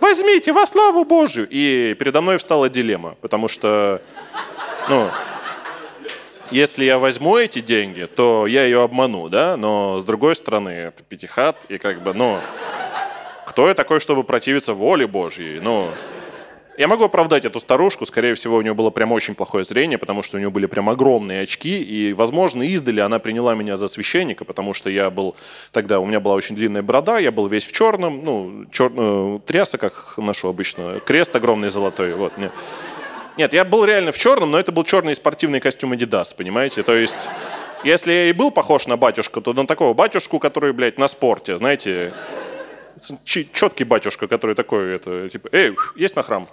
Возьмите 0.00 0.52
во 0.52 0.66
славу 0.66 1.04
Божью. 1.04 1.46
И 1.48 1.96
передо 1.98 2.20
мной 2.20 2.36
встала 2.36 2.68
дилемма, 2.68 3.16
потому 3.22 3.48
что, 3.48 4.02
ну, 4.88 5.08
если 6.50 6.84
я 6.84 6.98
возьму 6.98 7.36
эти 7.36 7.60
деньги, 7.60 8.04
то 8.04 8.46
я 8.46 8.64
ее 8.64 8.82
обману, 8.82 9.28
да, 9.28 9.56
но 9.56 10.00
с 10.00 10.04
другой 10.04 10.36
стороны, 10.36 10.70
это 10.70 11.02
пятихат, 11.02 11.56
и 11.68 11.78
как 11.78 12.02
бы, 12.02 12.14
ну, 12.14 12.38
кто 13.46 13.68
я 13.68 13.74
такой, 13.74 14.00
чтобы 14.00 14.24
противиться 14.24 14.74
воле 14.74 15.06
Божьей? 15.06 15.60
Ну, 15.60 15.88
я 16.78 16.86
могу 16.86 17.04
оправдать 17.04 17.44
эту 17.44 17.58
старушку, 17.58 18.06
скорее 18.06 18.36
всего, 18.36 18.56
у 18.56 18.62
нее 18.62 18.72
было 18.72 18.90
прям 18.90 19.10
очень 19.10 19.34
плохое 19.34 19.64
зрение, 19.64 19.98
потому 19.98 20.22
что 20.22 20.36
у 20.36 20.38
нее 20.38 20.48
были 20.48 20.66
прям 20.66 20.88
огромные 20.88 21.42
очки, 21.42 21.82
и, 21.82 22.12
возможно, 22.12 22.62
издали 22.62 23.00
она 23.00 23.18
приняла 23.18 23.56
меня 23.56 23.76
за 23.76 23.88
священника, 23.88 24.44
потому 24.44 24.74
что 24.74 24.88
я 24.88 25.10
был 25.10 25.34
тогда, 25.72 25.98
у 25.98 26.06
меня 26.06 26.20
была 26.20 26.34
очень 26.34 26.54
длинная 26.54 26.82
борода, 26.82 27.18
я 27.18 27.32
был 27.32 27.48
весь 27.48 27.66
в 27.66 27.72
черном, 27.72 28.24
ну, 28.24 28.66
чер, 28.70 28.92
э, 28.96 29.40
тряса, 29.44 29.76
как 29.76 30.14
ношу 30.18 30.48
обычно, 30.48 31.00
крест 31.04 31.34
огромный 31.34 31.70
золотой, 31.70 32.14
вот, 32.14 32.38
мне. 32.38 32.50
Нет, 33.38 33.52
я 33.52 33.64
был 33.64 33.84
реально 33.84 34.10
в 34.10 34.18
черном, 34.18 34.50
но 34.50 34.58
это 34.58 34.72
был 34.72 34.82
черный 34.82 35.14
спортивный 35.14 35.60
костюм 35.60 35.92
Adidas, 35.92 36.34
понимаете? 36.36 36.82
То 36.82 36.92
есть, 36.96 37.28
если 37.84 38.10
я 38.10 38.24
и 38.30 38.32
был 38.32 38.50
похож 38.50 38.88
на 38.88 38.96
батюшку, 38.96 39.40
то 39.40 39.52
на 39.52 39.64
такого 39.64 39.94
батюшку, 39.94 40.40
который, 40.40 40.72
блядь, 40.72 40.98
на 40.98 41.06
спорте, 41.06 41.56
знаете, 41.56 42.12
четкий 43.24 43.84
батюшка, 43.84 44.26
который 44.26 44.56
такой, 44.56 44.96
это, 44.96 45.28
типа, 45.28 45.50
эй, 45.52 45.76
есть 45.94 46.16
на 46.16 46.24
храм? 46.24 46.48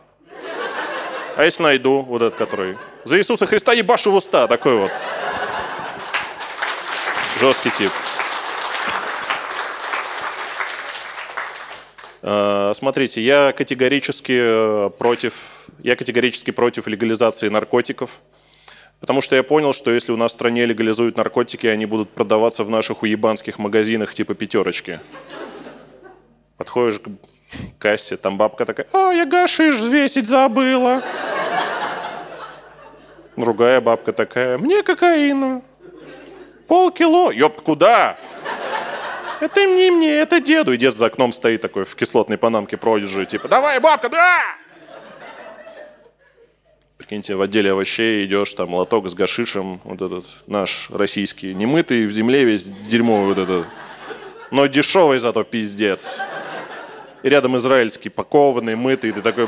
А 1.36 1.44
если 1.44 1.64
найду, 1.64 2.02
вот 2.02 2.22
этот, 2.22 2.36
который, 2.36 2.78
за 3.04 3.18
Иисуса 3.18 3.48
Христа 3.48 3.74
ебашу 3.74 4.12
в 4.12 4.16
уста, 4.16 4.46
такой 4.46 4.76
вот. 4.76 4.92
Жесткий 7.40 7.72
тип. 7.72 7.92
А, 12.22 12.74
смотрите, 12.76 13.22
я 13.22 13.54
категорически 13.54 14.40
э, 14.40 14.90
против 15.00 15.34
я 15.80 15.96
категорически 15.96 16.52
против 16.52 16.88
легализации 16.88 17.50
наркотиков, 17.50 18.22
потому 19.00 19.22
что 19.22 19.36
я 19.36 19.44
понял, 19.44 19.74
что 19.74 19.92
если 19.92 20.12
у 20.12 20.18
нас 20.18 20.32
в 20.32 20.36
стране 20.36 20.66
легализуют 20.66 21.18
наркотики, 21.18 21.68
они 21.68 21.86
будут 21.86 22.10
продаваться 22.12 22.64
в 22.64 22.70
наших 22.70 23.04
уебанских 23.04 23.60
магазинах 23.60 24.14
типа 24.14 24.34
пятерочки. 24.34 25.00
Подходишь 26.58 27.00
к 27.00 27.82
кассе, 27.82 28.18
там 28.18 28.38
бабка 28.38 28.66
такая, 28.66 28.88
а, 28.94 29.12
я 29.12 29.26
гашиш 29.26 29.76
взвесить 29.76 30.28
забыла. 30.28 31.02
Другая 33.36 33.82
бабка 33.82 34.14
такая, 34.14 34.58
мне 34.58 34.82
кокаина. 34.82 35.62
Полкило. 36.68 37.32
Ёб, 37.32 37.62
куда? 37.62 38.18
Это 39.40 39.66
не 39.66 39.92
мне, 39.92 40.12
это 40.16 40.40
деду. 40.40 40.74
И 40.74 40.78
дед 40.78 40.96
за 40.96 41.08
окном 41.08 41.34
стоит 41.34 41.62
такой 41.62 41.84
в 41.84 41.96
кислотной 41.96 42.38
панамке 42.38 42.78
продержи, 42.78 43.26
типа, 43.26 43.48
давай, 43.48 43.80
бабка, 43.80 44.10
да! 44.10 44.56
Прикиньте, 47.06 47.36
в 47.36 47.42
отделе 47.44 47.70
овощей 47.70 48.26
идешь, 48.26 48.52
там 48.56 48.74
лоток 48.74 49.08
с 49.08 49.14
гашишем, 49.14 49.80
вот 49.84 50.02
этот 50.02 50.26
наш 50.48 50.90
российский, 50.90 51.54
немытый, 51.54 52.08
в 52.08 52.12
земле 52.12 52.46
весь 52.46 52.64
дерьмо 52.64 53.26
вот 53.26 53.38
этот, 53.38 53.68
но 54.50 54.66
дешевый 54.66 55.20
зато 55.20 55.44
пиздец. 55.44 56.18
И 57.22 57.30
рядом 57.30 57.58
израильский, 57.58 58.10
пакованный, 58.10 58.76
мытый, 58.76 59.12
ты 59.12 59.22
такой... 59.22 59.48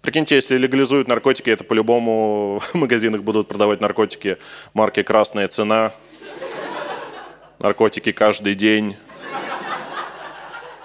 Прикиньте, 0.00 0.36
если 0.36 0.56
легализуют 0.58 1.08
наркотики, 1.08 1.50
это 1.50 1.64
по-любому 1.64 2.60
в 2.72 2.74
магазинах 2.74 3.24
будут 3.24 3.48
продавать 3.48 3.80
наркотики 3.80 4.38
марки 4.74 5.02
«Красная 5.02 5.48
цена», 5.48 5.92
наркотики 7.58 8.12
каждый 8.12 8.54
день, 8.54 8.94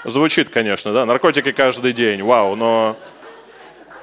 Звучит, 0.04 0.50
конечно, 0.50 0.94
да, 0.94 1.06
наркотики 1.06 1.52
каждый 1.52 1.94
день, 1.94 2.24
вау, 2.24 2.56
но... 2.56 2.98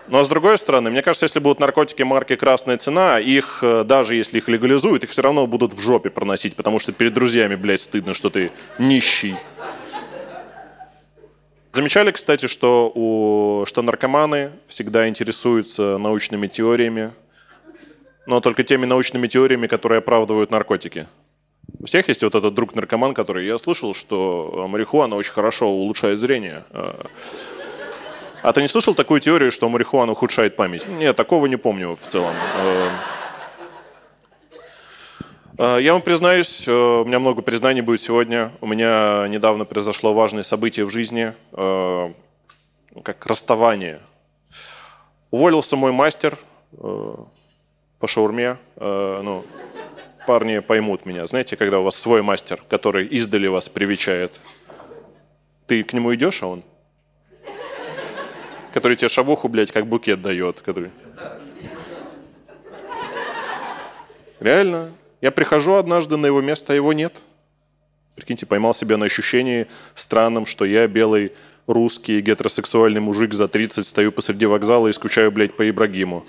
Но 0.06 0.24
с 0.24 0.28
другой 0.28 0.56
стороны, 0.56 0.88
мне 0.88 1.02
кажется, 1.02 1.26
если 1.26 1.38
будут 1.38 1.60
наркотики 1.60 2.02
марки 2.02 2.34
«Красная 2.34 2.78
цена», 2.78 3.20
их, 3.20 3.58
э, 3.60 3.84
даже 3.84 4.14
если 4.14 4.38
их 4.38 4.48
легализуют, 4.48 5.04
их 5.04 5.10
все 5.10 5.20
равно 5.20 5.46
будут 5.46 5.74
в 5.74 5.80
жопе 5.80 6.08
проносить, 6.08 6.56
потому 6.56 6.78
что 6.78 6.92
перед 6.92 7.12
друзьями, 7.12 7.56
блядь, 7.56 7.82
стыдно, 7.82 8.14
что 8.14 8.30
ты 8.30 8.50
нищий. 8.78 9.36
Замечали, 11.72 12.10
кстати, 12.10 12.46
что, 12.46 12.90
у, 12.94 13.66
что 13.66 13.82
наркоманы 13.82 14.52
всегда 14.66 15.08
интересуются 15.08 15.98
научными 15.98 16.46
теориями, 16.46 17.12
но 18.26 18.40
только 18.40 18.64
теми 18.64 18.86
научными 18.86 19.26
теориями, 19.26 19.66
которые 19.66 19.98
оправдывают 19.98 20.50
наркотики. 20.50 21.06
У 21.80 21.86
всех 21.86 22.08
есть 22.08 22.22
вот 22.22 22.34
этот 22.34 22.54
друг-наркоман, 22.54 23.14
который... 23.14 23.46
Я 23.46 23.58
слышал, 23.58 23.94
что 23.94 24.66
марихуана 24.68 25.16
очень 25.16 25.32
хорошо 25.32 25.68
улучшает 25.68 26.18
зрение. 26.18 26.64
А, 26.70 27.06
а 28.42 28.52
ты 28.52 28.62
не 28.62 28.68
слышал 28.68 28.94
такую 28.94 29.20
теорию, 29.20 29.52
что 29.52 29.68
марихуана 29.68 30.12
ухудшает 30.12 30.56
память? 30.56 30.88
Нет, 30.88 31.14
такого 31.14 31.46
не 31.46 31.56
помню 31.56 31.96
в 32.00 32.06
целом. 32.06 32.34
А, 35.58 35.78
я 35.78 35.92
вам 35.92 36.02
признаюсь, 36.02 36.66
у 36.66 37.04
меня 37.04 37.18
много 37.18 37.42
признаний 37.42 37.82
будет 37.82 38.00
сегодня. 38.00 38.50
У 38.60 38.66
меня 38.66 39.26
недавно 39.28 39.64
произошло 39.64 40.12
важное 40.14 40.42
событие 40.42 40.84
в 40.86 40.90
жизни, 40.90 41.34
как 43.02 43.26
расставание. 43.26 44.00
Уволился 45.30 45.76
мой 45.76 45.92
мастер 45.92 46.38
по 46.72 48.06
шаурме. 48.06 48.56
Ну, 48.76 49.44
парни 50.28 50.58
поймут 50.58 51.06
меня. 51.06 51.26
Знаете, 51.26 51.56
когда 51.56 51.80
у 51.80 51.84
вас 51.84 51.96
свой 51.96 52.20
мастер, 52.20 52.60
который 52.68 53.06
издали 53.06 53.46
вас 53.46 53.70
привечает, 53.70 54.38
ты 55.66 55.82
к 55.82 55.94
нему 55.94 56.14
идешь, 56.14 56.42
а 56.42 56.48
он? 56.48 56.62
Который 58.74 58.98
тебе 58.98 59.08
шавуху, 59.08 59.48
блядь, 59.48 59.72
как 59.72 59.86
букет 59.86 60.20
дает. 60.20 60.60
Который... 60.60 60.90
Реально. 64.38 64.92
Я 65.22 65.30
прихожу 65.30 65.72
однажды 65.76 66.18
на 66.18 66.26
его 66.26 66.42
место, 66.42 66.74
а 66.74 66.76
его 66.76 66.92
нет. 66.92 67.22
Прикиньте, 68.14 68.44
поймал 68.44 68.74
себя 68.74 68.98
на 68.98 69.06
ощущении 69.06 69.66
странным, 69.94 70.44
что 70.44 70.66
я 70.66 70.86
белый 70.88 71.32
русский 71.66 72.20
гетеросексуальный 72.20 73.00
мужик 73.00 73.32
за 73.32 73.48
30 73.48 73.86
стою 73.86 74.12
посреди 74.12 74.44
вокзала 74.44 74.88
и 74.88 74.92
скучаю, 74.92 75.32
блядь, 75.32 75.56
по 75.56 75.66
Ибрагиму. 75.70 76.26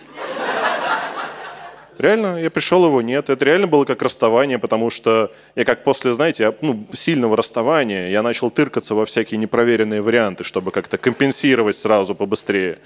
Реально, 2.00 2.42
я 2.42 2.50
пришел, 2.50 2.86
его 2.86 3.02
нет. 3.02 3.30
Это 3.30 3.44
реально 3.44 3.68
было 3.68 3.84
как 3.84 4.02
расставание, 4.02 4.58
потому 4.58 4.90
что 4.90 5.34
я 5.56 5.66
как 5.66 5.84
после, 5.84 6.14
знаете, 6.14 6.56
ну, 6.62 6.88
сильного 6.94 7.36
расставания, 7.36 8.08
я 8.08 8.24
начал 8.24 8.50
тыркаться 8.50 8.96
во 8.96 9.06
всякие 9.06 9.38
непроверенные 9.38 10.02
варианты, 10.02 10.46
чтобы 10.46 10.72
как-то 10.72 10.98
компенсировать 10.98 11.76
сразу 11.76 12.16
побыстрее. 12.16 12.80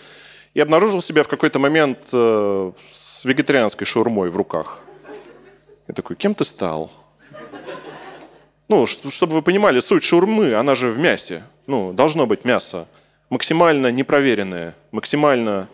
И 0.55 0.59
обнаружил 0.59 0.99
себя 0.99 1.21
в 1.21 1.27
какой-то 1.27 1.59
момент 1.59 1.99
э, 2.11 2.71
с 2.91 3.23
вегетарианской 3.23 3.85
шаурмой 3.85 4.31
в 4.31 4.35
руках. 4.35 4.79
Я 5.87 5.93
такой, 5.93 6.15
кем 6.15 6.33
ты 6.33 6.43
стал? 6.43 6.91
Ну, 8.67 8.87
чтобы 8.87 9.33
вы 9.33 9.41
понимали, 9.43 9.79
суть 9.79 10.03
шаурмы, 10.03 10.55
она 10.55 10.73
же 10.73 10.89
в 10.89 10.97
мясе. 10.97 11.43
Ну, 11.67 11.93
должно 11.93 12.25
быть 12.25 12.45
мясо. 12.45 12.87
Максимально 13.29 13.91
непроверенное, 13.91 14.73
максимально 14.91 15.67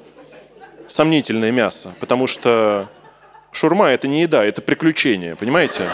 сомнительное 0.88 1.53
мясо. 1.53 1.93
Потому 2.01 2.27
что 2.27 2.89
шаурма– 3.51 3.89
это 3.91 4.08
не 4.08 4.22
еда, 4.22 4.44
это 4.44 4.62
приключение, 4.62 5.36
понимаете? 5.36 5.89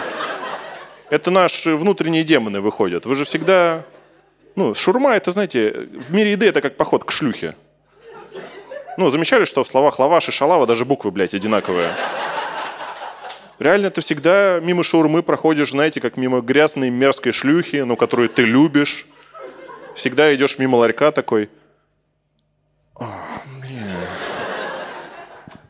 Это 1.10 1.32
наши 1.32 1.76
внутренние 1.76 2.24
демоны 2.24 2.62
выходят. 2.62 3.06
Вы 3.06 3.16
же 3.16 3.26
всегда... 3.26 3.84
Ну, 4.56 4.74
шаурма– 4.74 5.16
это, 5.16 5.32
знаете, 5.32 5.88
в 5.94 6.14
мире 6.14 6.32
еды 6.32 6.48
это 6.48 6.62
как 6.62 6.78
поход 6.78 7.04
к 7.04 7.12
шлюхе. 7.12 7.56
Ну, 8.98 9.10
замечали, 9.10 9.46
что 9.46 9.64
в 9.64 9.68
словах 9.68 10.00
лаваш 10.00 10.30
и 10.30 10.32
шалава 10.32 10.66
даже 10.66 10.86
буквы, 10.86 11.12
блядь, 11.12 11.34
одинаковые? 11.34 11.90
Реально 13.60 13.90
ты 13.90 14.02
всегда 14.02 14.60
мимо 14.62 14.84
шаурмы 14.84 15.24
проходишь, 15.24 15.72
знаете, 15.72 16.02
как 16.02 16.18
мимо 16.18 16.42
грязной 16.42 16.90
мерзкой 16.90 17.32
шлюхи, 17.32 17.78
ну, 17.78 17.96
которую 17.96 18.30
ты 18.30 18.44
любишь. 18.44 19.06
Всегда 19.96 20.34
идешь 20.36 20.58
мимо 20.60 20.76
ларька 20.76 21.12
такой. 21.12 21.50
О, 22.96 23.06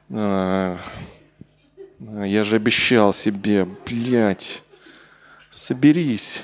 блин. 0.09 0.79
А, 2.17 2.25
я 2.25 2.45
же 2.45 2.55
обещал 2.55 3.13
себе, 3.13 3.67
блядь, 3.85 4.63
соберись. 5.51 6.43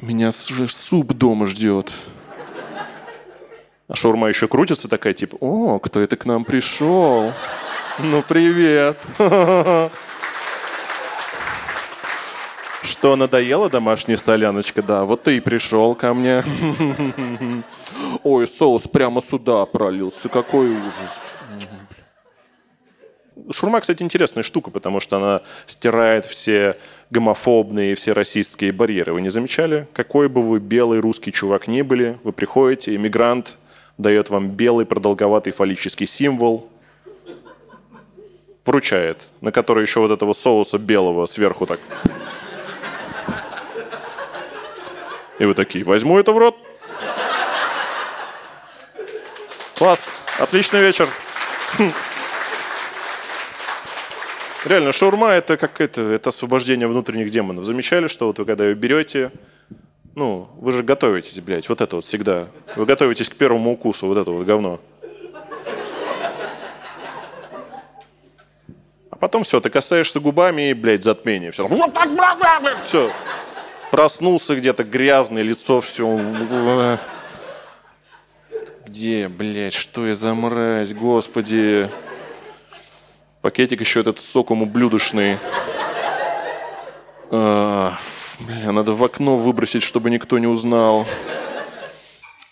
Меня 0.00 0.28
уже 0.28 0.68
суп 0.68 1.12
дома 1.12 1.48
ждет. 1.48 1.90
А 3.88 3.96
шаурма 3.96 4.28
еще 4.28 4.46
крутится 4.46 4.88
такая, 4.88 5.12
типа, 5.12 5.36
о, 5.40 5.80
кто 5.80 6.00
это 6.00 6.16
к 6.16 6.24
нам 6.24 6.44
пришел? 6.44 7.32
Ну, 7.98 8.22
привет. 8.22 8.96
Что, 12.82 13.16
надоела 13.16 13.68
домашняя 13.68 14.16
соляночка? 14.16 14.82
Да, 14.82 15.04
вот 15.04 15.24
ты 15.24 15.38
и 15.38 15.40
пришел 15.40 15.96
ко 15.96 16.14
мне. 16.14 16.44
Ой, 18.22 18.46
соус 18.46 18.86
прямо 18.86 19.20
сюда 19.20 19.66
пролился. 19.66 20.28
Какой 20.28 20.70
ужас. 20.70 21.24
Шурма, 23.50 23.80
кстати, 23.80 24.02
интересная 24.02 24.42
штука, 24.42 24.70
потому 24.70 25.00
что 25.00 25.16
она 25.16 25.42
стирает 25.66 26.26
все 26.26 26.76
гомофобные, 27.10 27.94
все 27.94 28.12
расистские 28.12 28.72
барьеры. 28.72 29.12
Вы 29.12 29.20
не 29.20 29.30
замечали? 29.30 29.88
Какой 29.92 30.28
бы 30.28 30.42
вы 30.42 30.60
белый 30.60 31.00
русский 31.00 31.32
чувак 31.32 31.66
ни 31.66 31.82
были, 31.82 32.18
вы 32.22 32.32
приходите, 32.32 32.94
иммигрант 32.94 33.58
дает 33.98 34.30
вам 34.30 34.50
белый 34.50 34.86
продолговатый 34.86 35.52
фаллический 35.52 36.06
символ, 36.06 36.68
вручает, 38.64 39.18
на 39.40 39.50
который 39.52 39.82
еще 39.82 40.00
вот 40.00 40.10
этого 40.10 40.32
соуса 40.32 40.78
белого 40.78 41.26
сверху 41.26 41.66
так. 41.66 41.80
И 45.38 45.44
вы 45.44 45.54
такие, 45.54 45.84
возьму 45.84 46.18
это 46.18 46.32
в 46.32 46.38
рот. 46.38 46.56
Класс, 49.74 50.12
отличный 50.38 50.80
вечер. 50.80 51.08
Реально, 54.64 54.92
шаурма 54.92 55.30
это 55.30 55.56
как 55.56 55.80
это, 55.80 56.00
это 56.02 56.28
освобождение 56.28 56.86
внутренних 56.86 57.30
демонов. 57.30 57.64
Замечали, 57.64 58.06
что 58.06 58.28
вот 58.28 58.38
вы 58.38 58.44
когда 58.44 58.64
ее 58.64 58.74
берете, 58.74 59.32
ну, 60.14 60.48
вы 60.58 60.72
же 60.72 60.82
готовитесь, 60.84 61.40
блядь, 61.40 61.68
вот 61.68 61.80
это 61.80 61.96
вот 61.96 62.04
всегда. 62.04 62.46
Вы 62.76 62.86
готовитесь 62.86 63.28
к 63.28 63.34
первому 63.34 63.72
укусу, 63.72 64.06
вот 64.06 64.18
это 64.18 64.30
вот 64.30 64.46
говно. 64.46 64.78
Потом 69.18 69.44
все, 69.44 69.60
ты 69.60 69.70
касаешься 69.70 70.20
губами 70.20 70.70
и, 70.70 70.74
блядь, 70.74 71.04
затмение. 71.04 71.50
Все. 71.52 71.68
Все. 72.84 73.10
Проснулся 73.90 74.56
где-то 74.56 74.84
грязный, 74.84 75.42
лицо 75.42 75.80
все. 75.80 76.20
Где, 78.86 79.28
блядь, 79.28 79.74
что 79.74 80.06
я 80.06 80.14
за 80.14 80.34
мразь, 80.34 80.92
господи. 80.92 81.88
Пакетик 83.42 83.80
еще 83.80 84.00
этот 84.00 84.20
соком 84.20 84.62
ублюдочный. 84.62 85.36
А, 87.30 87.98
бля, 88.38 88.70
надо 88.70 88.92
в 88.92 89.02
окно 89.02 89.36
выбросить, 89.36 89.82
чтобы 89.82 90.10
никто 90.10 90.38
не 90.38 90.46
узнал. 90.46 91.04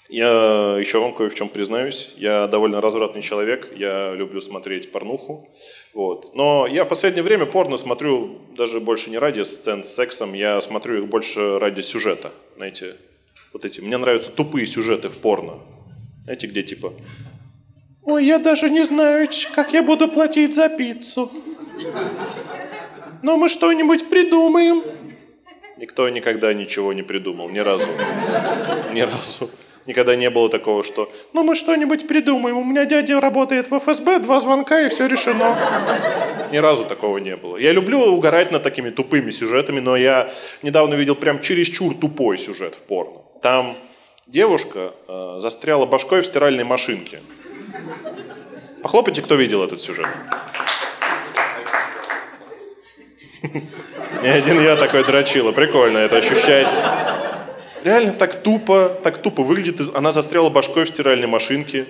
Я 0.09 0.77
еще 0.81 0.99
вам 0.99 1.15
кое 1.15 1.31
в 1.31 1.35
чем 1.37 1.49
признаюсь. 1.49 2.11
Я 2.17 2.49
довольно 2.49 2.81
развратный 2.81 3.23
человек, 3.23 3.71
я 3.77 4.13
люблю 4.15 4.41
смотреть 4.41 4.91
порнуху. 4.91 5.49
Вот. 5.95 6.35
Но 6.35 6.67
я 6.67 6.85
в 6.85 6.89
последнее 6.89 7.23
время 7.23 7.47
порно 7.47 7.77
смотрю 7.77 8.41
даже 8.57 8.81
больше 8.81 9.11
не 9.11 9.19
ради 9.19 9.45
сцен 9.45 9.85
с 9.85 9.95
сексом, 9.95 10.35
я 10.35 10.61
смотрю 10.61 11.05
их 11.05 11.09
больше 11.09 11.61
ради 11.61 11.83
сюжета. 11.83 12.33
Знаете, 12.57 12.97
вот 13.53 13.65
эти. 13.65 13.81
Мне 13.81 13.97
нравятся 13.97 14.33
тупые 14.33 14.67
сюжеты 14.67 15.09
в 15.09 15.19
порно. 15.19 15.61
Знаете, 16.25 16.49
где 16.49 16.65
типа 16.65 16.93
«Ой, 18.03 18.25
я 18.25 18.39
даже 18.39 18.71
не 18.71 18.85
знаю, 18.85 19.29
как 19.55 19.73
я 19.73 19.83
буду 19.83 20.09
платить 20.09 20.55
за 20.55 20.69
пиццу. 20.69 21.31
Но 23.23 23.37
мы 23.37 23.49
что-нибудь 23.49 24.09
придумаем». 24.09 24.83
Никто 25.77 26.09
никогда 26.09 26.53
ничего 26.53 26.93
не 26.93 27.03
придумал, 27.03 27.49
ни 27.49 27.59
разу. 27.59 27.87
Ни 28.93 29.01
разу. 29.01 29.51
Никогда 29.87 30.15
не 30.15 30.29
было 30.31 30.49
такого, 30.49 30.85
что 30.85 31.11
«ну 31.33 31.43
мы 31.43 31.55
что-нибудь 31.55 32.07
придумаем, 32.07 32.59
у 32.59 32.65
меня 32.65 32.85
дядя 32.85 33.19
работает 33.19 33.71
в 33.71 33.79
ФСБ, 33.79 34.21
два 34.21 34.39
звонка 34.41 34.81
и 34.83 34.89
все 34.89 35.07
решено». 35.07 35.57
Ни 36.53 36.59
разу 36.59 36.85
такого 36.85 37.19
не 37.19 37.37
было. 37.37 37.57
Я 37.57 37.73
люблю 37.73 38.01
угорать 38.01 38.51
над 38.51 38.63
такими 38.63 38.91
тупыми 38.91 39.31
сюжетами, 39.31 39.81
но 39.81 39.97
я 39.97 40.31
недавно 40.63 40.95
видел 40.95 41.15
прям 41.15 41.41
чересчур 41.41 41.95
тупой 41.95 42.39
сюжет 42.39 42.75
в 42.75 42.83
порно. 42.83 43.21
Там 43.41 43.77
девушка 44.27 44.93
э, 45.09 45.39
застряла 45.39 45.87
башкой 45.87 46.23
в 46.23 46.27
стиральной 46.27 46.65
машинке. 46.65 47.21
Похлопайте, 48.83 49.23
кто 49.23 49.35
видел 49.35 49.63
этот 49.63 49.81
сюжет. 49.81 50.09
Не 54.23 54.29
один 54.29 54.61
я 54.61 54.77
такой 54.77 55.05
дрочила. 55.05 55.53
Прикольно 55.53 55.99
это 55.99 56.19
ощущать. 56.19 56.73
Реально 57.85 58.13
так 58.13 58.43
тупо, 58.43 58.91
так 59.03 59.19
тупо 59.19 59.43
выглядит. 59.43 59.81
Она 59.95 60.13
застряла 60.13 60.51
башкой 60.51 60.85
в 60.85 60.89
стиральной 60.89 61.27
машинке. 61.27 61.87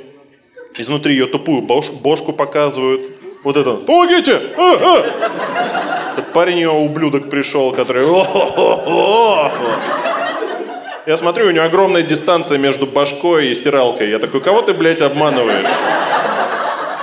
Изнутри 0.76 1.14
ее 1.14 1.26
тупую 1.26 1.62
бош, 1.62 1.90
бошку 1.90 2.33
показывают. 2.33 3.00
Вот 3.42 3.57
это. 3.57 3.74
Помогите! 3.74 4.40
А, 4.57 4.76
а! 4.81 6.12
Этот 6.12 6.33
парень 6.33 6.59
ее 6.59 6.70
ублюдок 6.70 7.31
пришел, 7.31 7.72
который... 7.72 8.07
Я 11.11 11.16
смотрю, 11.16 11.49
у 11.49 11.51
него 11.51 11.64
огромная 11.64 12.03
дистанция 12.03 12.57
между 12.57 12.87
башкой 12.87 13.49
и 13.49 13.55
стиралкой. 13.57 14.11
Я 14.11 14.20
такой, 14.20 14.40
кого 14.40 14.62
ты, 14.62 14.75
блядь, 14.75 15.03
обманываешь? 15.03 15.66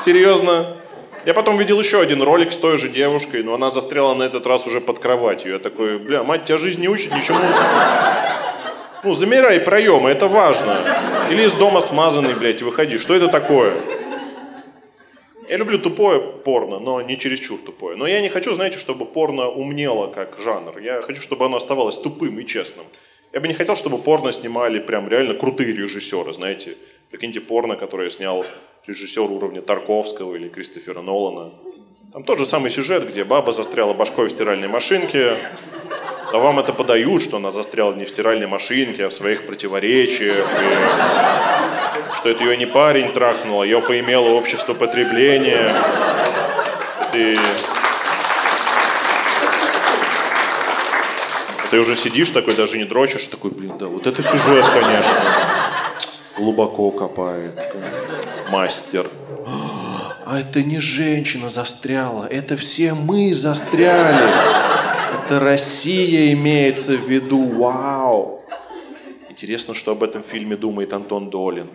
Серьезно? 0.01 0.77
Я 1.25 1.33
потом 1.33 1.57
видел 1.57 1.77
еще 1.77 1.99
один 1.99 2.21
ролик 2.21 2.53
с 2.53 2.57
той 2.57 2.77
же 2.77 2.87
девушкой, 2.87 3.43
но 3.43 3.53
она 3.53 3.69
застряла 3.69 4.13
на 4.13 4.23
этот 4.23 4.47
раз 4.47 4.65
уже 4.65 4.79
под 4.79 4.99
кроватью. 4.99 5.51
Я 5.51 5.59
такой, 5.59 5.99
бля, 5.99 6.23
мать 6.23 6.45
тебя 6.45 6.57
жизнь 6.57 6.79
не 6.79 6.87
учит 6.87 7.13
ничему. 7.13 7.37
Ну, 9.03 9.13
замеряй 9.13 9.59
проемы, 9.59 10.09
это 10.09 10.29
важно. 10.29 10.77
Или 11.29 11.43
из 11.43 11.51
дома 11.51 11.81
смазанный, 11.81 12.33
блядь, 12.33 12.61
выходи. 12.61 12.97
Что 12.97 13.13
это 13.13 13.27
такое? 13.27 13.73
Я 15.49 15.57
люблю 15.57 15.79
тупое 15.79 16.21
порно, 16.21 16.79
но 16.79 17.01
не 17.01 17.17
чересчур 17.17 17.59
тупое. 17.59 17.97
Но 17.97 18.07
я 18.07 18.21
не 18.21 18.29
хочу, 18.29 18.53
знаете, 18.53 18.79
чтобы 18.79 19.03
порно 19.03 19.49
умнело 19.49 20.07
как 20.07 20.37
жанр. 20.41 20.79
Я 20.79 21.01
хочу, 21.01 21.21
чтобы 21.21 21.47
оно 21.47 21.57
оставалось 21.57 21.97
тупым 21.97 22.39
и 22.39 22.45
честным. 22.45 22.85
Я 23.33 23.39
бы 23.39 23.47
не 23.47 23.53
хотел, 23.53 23.75
чтобы 23.75 23.97
порно 23.97 24.31
снимали 24.31 24.79
прям 24.79 25.09
реально 25.09 25.33
крутые 25.33 25.73
режиссеры, 25.73 26.33
знаете. 26.33 26.75
Прикиньте, 27.11 27.41
порно, 27.41 27.75
которое 27.75 28.09
снял 28.09 28.45
режиссер 28.85 29.29
уровня 29.31 29.61
Тарковского 29.61 30.35
или 30.35 30.47
Кристофера 30.47 31.01
Нолана. 31.01 31.51
Там 32.13 32.23
тот 32.23 32.39
же 32.39 32.45
самый 32.45 32.71
сюжет, 32.71 33.07
где 33.07 33.23
баба 33.23 33.51
застряла 33.51 33.93
башкой 33.93 34.27
в 34.27 34.31
стиральной 34.31 34.69
машинке, 34.69 35.37
а 36.31 36.37
вам 36.37 36.59
это 36.59 36.73
подают, 36.73 37.21
что 37.21 37.37
она 37.37 37.51
застряла 37.51 37.93
не 37.93 38.05
в 38.05 38.09
стиральной 38.09 38.47
машинке, 38.47 39.05
а 39.05 39.09
в 39.09 39.13
своих 39.13 39.45
противоречиях, 39.45 40.45
и 40.45 42.15
что 42.17 42.29
это 42.29 42.43
ее 42.43 42.57
не 42.57 42.65
парень 42.65 43.11
трахнул, 43.11 43.61
а 43.61 43.65
ее 43.65 43.81
поимело 43.81 44.29
общество 44.29 44.73
потребления. 44.73 45.75
Ты... 47.11 47.37
Ты 51.69 51.79
уже 51.79 51.95
сидишь 51.95 52.29
такой, 52.31 52.55
даже 52.55 52.77
не 52.77 52.85
дрочишь, 52.85 53.27
такой, 53.27 53.51
блин, 53.51 53.73
да, 53.77 53.87
вот 53.87 54.07
это 54.07 54.23
сюжет, 54.23 54.65
конечно. 54.73 55.11
Глубоко 56.37 56.91
копает. 56.91 57.59
Мастер. 58.49 59.09
А 60.25 60.39
это 60.39 60.61
не 60.61 60.79
женщина 60.79 61.49
застряла, 61.49 62.25
это 62.25 62.57
все 62.57 62.93
мы 62.93 63.33
застряли. 63.33 64.29
Это 65.25 65.39
Россия 65.39 66.33
имеется 66.33 66.95
в 66.95 67.09
виду. 67.09 67.43
Вау! 67.43 68.45
Интересно, 69.29 69.73
что 69.73 69.91
об 69.91 70.03
этом 70.03 70.23
фильме 70.23 70.55
думает 70.55 70.93
Антон 70.93 71.29
Долин. 71.29 71.69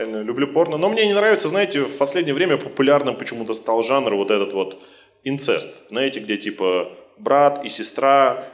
реально 0.00 0.22
люблю 0.22 0.46
порно. 0.48 0.76
Но 0.76 0.88
мне 0.88 1.06
не 1.06 1.14
нравится, 1.14 1.48
знаете, 1.48 1.80
в 1.80 1.96
последнее 1.96 2.34
время 2.34 2.56
популярным 2.56 3.16
почему-то 3.16 3.54
стал 3.54 3.82
жанр 3.82 4.14
вот 4.14 4.30
этот 4.30 4.52
вот 4.52 4.82
инцест. 5.24 5.88
Знаете, 5.88 6.20
где 6.20 6.36
типа 6.36 6.90
брат 7.18 7.64
и 7.64 7.68
сестра, 7.68 8.44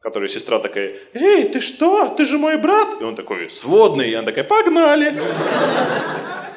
которая 0.00 0.28
сестра 0.28 0.58
такая, 0.58 0.96
эй, 1.14 1.44
ты 1.44 1.60
что, 1.60 2.14
ты 2.16 2.24
же 2.24 2.38
мой 2.38 2.56
брат? 2.58 3.00
И 3.00 3.04
он 3.04 3.14
такой, 3.14 3.50
сводный, 3.50 4.10
и 4.10 4.14
она 4.14 4.26
такая, 4.26 4.44
погнали. 4.44 5.18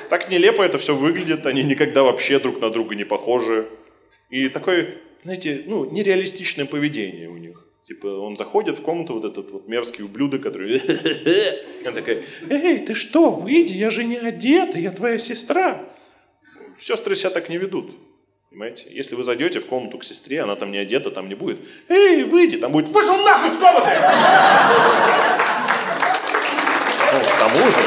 Так 0.10 0.30
нелепо 0.30 0.62
это 0.62 0.78
все 0.78 0.96
выглядит, 0.96 1.46
они 1.46 1.64
никогда 1.64 2.04
вообще 2.04 2.40
друг 2.40 2.62
на 2.62 2.70
друга 2.70 2.96
не 2.96 3.04
похожи. 3.04 3.68
И 4.30 4.50
такое, 4.50 4.98
знаете, 5.24 5.64
ну, 5.66 5.90
нереалистичное 5.90 6.66
поведение 6.66 7.30
у 7.30 7.38
них. 7.38 7.66
Типа 7.86 8.06
он 8.06 8.38
заходит 8.38 8.78
в 8.78 8.82
комнату, 8.82 9.16
вот 9.16 9.26
этот 9.26 9.52
вот 9.52 9.68
мерзкий 9.68 10.04
ублюдок, 10.04 10.44
который... 10.44 10.80
Она 11.82 11.92
такая, 11.92 12.24
эй, 12.50 12.80
ты 12.80 12.94
что, 12.94 13.32
выйди, 13.32 13.74
я 13.74 13.90
же 13.90 14.04
не 14.04 14.18
одета, 14.18 14.78
я 14.78 14.92
твоя 14.92 15.18
сестра. 15.18 15.84
Сестры 16.78 17.16
себя 17.16 17.32
так 17.32 17.50
не 17.50 17.58
ведут. 17.58 17.96
Понимаете? 18.50 18.88
Если 18.90 19.14
вы 19.14 19.24
зайдете 19.24 19.60
в 19.60 19.68
комнату 19.68 20.00
к 20.00 20.04
сестре, 20.04 20.42
она 20.42 20.56
там 20.56 20.72
не 20.72 20.80
одета, 20.80 21.12
там 21.12 21.30
не 21.30 21.36
будет. 21.36 21.60
Эй, 21.88 22.24
выйди, 22.24 22.58
там 22.58 22.72
будет, 22.72 22.88
вышел 22.88 23.16
нахуй 23.18 23.54
с 23.54 23.58
комнаты! 23.58 23.90
Ну, 27.14 27.20
к 27.20 27.40
тому 27.40 27.66
же, 27.68 27.80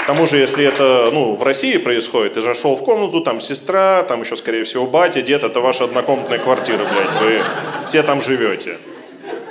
к 0.00 0.06
тому 0.06 0.26
же, 0.28 0.36
если 0.36 0.64
это 0.64 1.10
ну, 1.12 1.34
в 1.34 1.42
России 1.42 1.76
происходит, 1.76 2.34
ты 2.34 2.42
зашел 2.42 2.76
в 2.76 2.84
комнату, 2.84 3.20
там 3.20 3.40
сестра, 3.40 4.04
там 4.04 4.20
еще, 4.20 4.36
скорее 4.36 4.62
всего, 4.62 4.86
батя, 4.86 5.20
дед, 5.20 5.42
это 5.42 5.60
ваша 5.60 5.82
однокомнатная 5.82 6.38
квартира, 6.38 6.84
блядь, 6.84 7.14
вы 7.14 7.42
все 7.84 8.04
там 8.04 8.22
живете. 8.22 8.78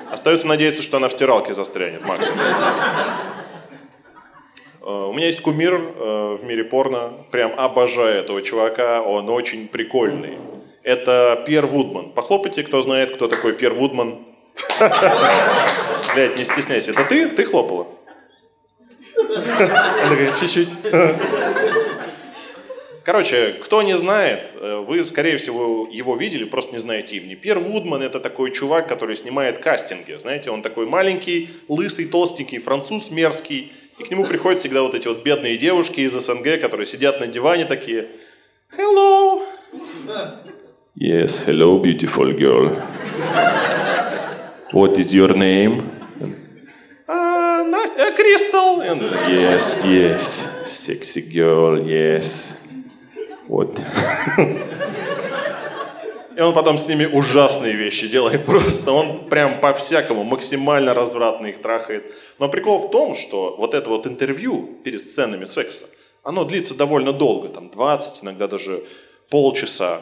Остается 0.09 0.47
надеяться, 0.47 0.81
что 0.81 0.97
она 0.97 1.09
в 1.09 1.11
стиралке 1.11 1.53
застрянет 1.53 2.05
максимум. 2.05 2.39
Э, 4.83 5.07
у 5.09 5.13
меня 5.13 5.27
есть 5.27 5.41
кумир 5.41 5.73
э, 5.73 6.37
в 6.39 6.43
мире 6.43 6.63
порно, 6.63 7.13
прям 7.31 7.53
обожаю 7.57 8.19
этого 8.19 8.41
чувака, 8.41 9.01
он 9.01 9.29
очень 9.29 9.67
прикольный. 9.67 10.37
Это 10.83 11.41
Пьер 11.47 11.65
Вудман. 11.65 12.11
Похлопайте, 12.11 12.63
кто 12.63 12.81
знает, 12.81 13.15
кто 13.15 13.29
такой 13.29 13.53
Пьер 13.53 13.73
Вудман. 13.73 14.25
Блять, 16.13 16.37
не 16.37 16.43
стесняйся. 16.43 16.91
Это 16.91 17.05
ты? 17.05 17.29
Ты 17.29 17.45
хлопала? 17.45 17.87
чуть-чуть. 20.39 20.69
Короче, 23.05 23.55
кто 23.61 23.81
не 23.81 23.97
знает, 23.97 24.51
э, 24.55 24.83
вы, 24.85 25.03
скорее 25.03 25.37
всего, 25.37 25.87
его 25.91 26.15
видели, 26.15 26.45
просто 26.45 26.73
не 26.73 26.79
знаете 26.79 27.17
имени. 27.17 27.35
Пьер 27.35 27.59
Вудман– 27.59 28.01
это 28.03 28.21
такой 28.21 28.51
чувак, 28.51 28.87
который 28.87 29.17
снимает 29.17 29.59
кастинги. 29.59 30.17
Знаете, 30.17 30.51
он 30.51 30.61
такой 30.61 30.85
маленький, 30.85 31.49
лысый, 31.67 32.05
толстенький, 32.05 32.59
француз 32.59 33.11
мерзкий. 33.11 33.73
И 33.97 34.03
к 34.03 34.11
нему 34.11 34.25
приходят 34.25 34.59
всегда 34.59 34.81
вот 34.81 34.95
эти 34.95 35.07
вот 35.07 35.23
бедные 35.23 35.57
девушки 35.57 36.01
из 36.01 36.13
СНГ, 36.13 36.59
которые 36.59 36.87
сидят 36.87 37.19
на 37.19 37.27
диване 37.27 37.65
такие 37.65 38.09
«Hello!» 38.77 39.41
Yes, 40.95 41.45
hello, 41.47 41.81
beautiful 41.81 42.31
girl. 42.37 42.75
What 44.71 44.97
is 44.97 45.13
your 45.13 45.35
name? 45.35 45.81
Настя, 47.07 48.11
Кристал. 48.15 48.81
Yes, 49.27 49.83
yes, 49.85 50.63
sexy 50.65 51.21
girl, 51.21 51.83
yes. 51.83 52.57
Вот. 53.47 53.79
И 56.35 56.41
он 56.41 56.53
потом 56.53 56.77
с 56.77 56.87
ними 56.87 57.05
ужасные 57.05 57.73
вещи 57.73 58.07
делает 58.07 58.45
просто. 58.45 58.91
Он 58.91 59.25
прям 59.29 59.59
по-всякому 59.59 60.23
максимально 60.23 60.93
развратно 60.93 61.47
их 61.47 61.61
трахает. 61.61 62.13
Но 62.39 62.49
прикол 62.49 62.79
в 62.79 62.91
том, 62.91 63.15
что 63.15 63.55
вот 63.57 63.73
это 63.73 63.89
вот 63.89 64.07
интервью 64.07 64.79
перед 64.83 65.05
сценами 65.05 65.45
секса, 65.45 65.85
оно 66.23 66.43
длится 66.43 66.75
довольно 66.75 67.13
долго, 67.13 67.49
там 67.49 67.69
20, 67.69 68.23
иногда 68.23 68.47
даже 68.47 68.83
полчаса. 69.29 70.01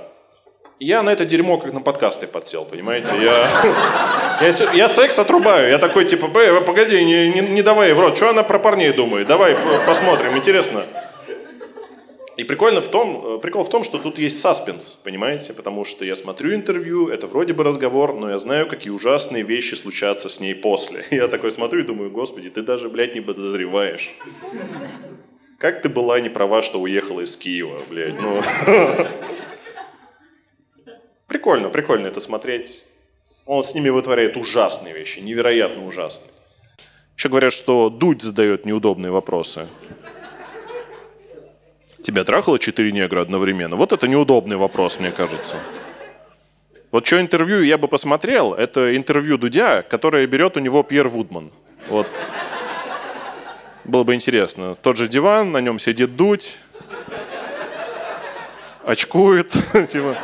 Я 0.80 1.04
на 1.04 1.12
это 1.12 1.26
дерьмо 1.26 1.58
как 1.58 1.74
на 1.74 1.82
подкасты 1.82 2.26
подсел, 2.26 2.66
понимаете? 2.66 3.10
Я, 3.22 3.48
я, 4.42 4.74
я 4.74 4.90
секс 4.90 5.20
отрубаю. 5.20 5.70
Я 5.70 5.78
такой, 5.78 6.06
типа, 6.06 6.28
погоди, 6.28 7.04
не, 7.04 7.30
не, 7.30 7.42
не 7.42 7.62
давай 7.62 7.94
в 7.94 8.00
рот. 8.00 8.18
Что 8.18 8.30
она 8.30 8.42
про 8.42 8.58
парней 8.58 8.92
думает? 8.92 9.28
Давай 9.28 9.56
посмотрим, 9.86 10.36
интересно. 10.36 10.84
И 12.42 12.44
прикольно 12.44 12.82
в 12.82 12.88
том, 12.88 13.40
прикол 13.40 13.64
в 13.64 13.70
том, 13.70 13.84
что 13.84 14.00
тут 14.00 14.18
есть 14.18 14.42
саспенс, 14.42 14.94
понимаете? 15.04 15.54
Потому 15.54 15.86
что 15.86 16.04
я 16.06 16.16
смотрю 16.16 16.56
интервью, 16.56 17.08
это 17.08 17.28
вроде 17.28 17.54
бы 17.54 17.64
разговор, 17.64 18.16
но 18.16 18.32
я 18.32 18.40
знаю, 18.40 18.66
какие 18.66 18.90
ужасные 18.90 19.44
вещи 19.44 19.76
случатся 19.76 20.28
с 20.28 20.40
ней 20.40 20.56
после. 20.56 21.06
Я 21.12 21.28
такой 21.28 21.52
смотрю 21.52 21.82
и 21.82 21.84
думаю, 21.84 22.10
господи, 22.10 22.50
ты 22.50 22.64
даже, 22.64 22.90
блядь, 22.90 23.14
не 23.14 23.22
подозреваешь. 23.22 24.16
Как 25.60 25.84
ты 25.84 25.90
была 25.90 26.20
не 26.20 26.30
права, 26.30 26.64
что 26.64 26.82
уехала 26.82 27.22
из 27.22 27.38
Киева, 27.38 27.80
блядь, 27.92 28.20
ну... 28.20 28.42
Прикольно, 31.28 31.70
прикольно 31.70 32.08
это 32.08 32.20
смотреть. 32.20 32.86
Он 33.46 33.64
с 33.64 33.76
ними 33.76 33.90
вытворяет 33.90 34.36
ужасные 34.36 34.96
вещи, 34.96 35.20
невероятно 35.20 35.86
ужасные. 35.86 36.32
Еще 37.16 37.30
говорят, 37.30 37.54
что 37.54 37.92
Дудь 37.92 38.24
задает 38.24 38.66
неудобные 38.66 39.12
вопросы. 39.12 39.68
Тебя 42.04 42.24
трахало 42.24 42.58
четыре 42.58 42.92
негра 42.92 43.22
одновременно? 43.22 43.76
Вот 43.76 43.92
это 43.92 44.08
неудобный 44.08 44.58
вопрос, 44.58 45.00
мне 45.00 45.12
кажется. 45.12 45.58
Вот 46.92 47.06
что 47.06 47.22
интервью 47.22 47.62
я 47.62 47.78
бы 47.78 47.88
посмотрел, 47.88 48.54
это 48.54 48.96
интервью 48.96 49.38
Дудя, 49.38 49.84
которое 49.84 50.26
берет 50.28 50.58
у 50.58 50.60
него 50.60 50.84
Пьер 50.84 51.08
Вудман. 51.08 51.52
Вот. 51.88 52.08
Было 53.86 54.04
бы 54.04 54.16
интересно. 54.16 54.76
Тот 54.82 54.98
же 54.98 55.08
диван, 55.08 55.52
на 55.52 55.62
нем 55.62 55.80
сидит 55.80 56.16
Дудь, 56.16 56.58
очкует, 58.84 59.52
типа. 59.90 60.16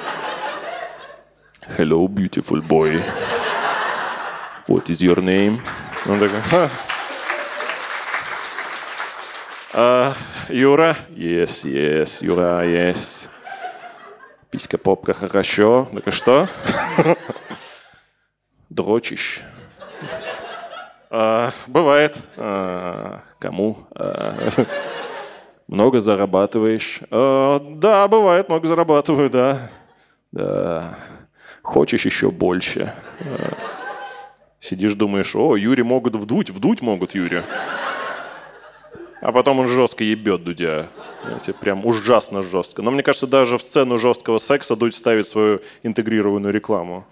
Hello, 1.77 2.07
beautiful 2.07 2.61
boy. 2.61 3.01
What 4.67 4.87
is 4.87 5.01
your 5.01 5.17
name? 5.17 5.59
Он 6.07 6.19
такой, 6.19 6.39
А, 9.79 10.15
Юра? 10.49 10.97
Yes, 11.11 11.63
yes, 11.63 12.25
Юра, 12.25 12.65
yes. 12.65 13.29
Писька, 14.49 14.75
попка, 14.79 15.13
хорошо. 15.13 15.87
Так 16.03 16.11
что? 16.15 16.47
Дрочишь? 18.71 19.41
А, 21.11 21.51
бывает. 21.67 22.17
А, 22.37 23.21
кому? 23.37 23.77
А, 23.91 24.33
много 25.67 26.01
зарабатываешь? 26.01 27.01
Да, 27.11 28.07
бывает, 28.07 28.49
много 28.49 28.67
зарабатываю, 28.67 29.29
да. 29.29 29.59
Да. 30.31 30.97
Хочешь 31.61 32.03
еще 32.03 32.31
больше? 32.31 32.91
Сидишь, 34.59 34.95
думаешь, 34.95 35.35
о, 35.35 35.55
Юре 35.55 35.83
могут 35.83 36.15
вдуть, 36.15 36.49
вдуть 36.49 36.81
могут 36.81 37.13
Юре. 37.13 37.43
А 39.21 39.31
потом 39.31 39.59
он 39.59 39.67
жестко 39.67 40.03
ебет 40.03 40.43
Дудя. 40.43 40.87
Знаете, 41.23 41.53
прям 41.53 41.85
ужасно 41.85 42.43
жестко. 42.43 42.81
Но 42.81 42.91
мне 42.91 43.03
кажется, 43.03 43.27
даже 43.27 43.57
в 43.57 43.61
сцену 43.61 43.97
жесткого 43.97 44.37
секса 44.37 44.75
Дудь 44.75 44.95
ставит 44.95 45.27
свою 45.27 45.61
интегрированную 45.83 46.53
рекламу. 46.53 47.05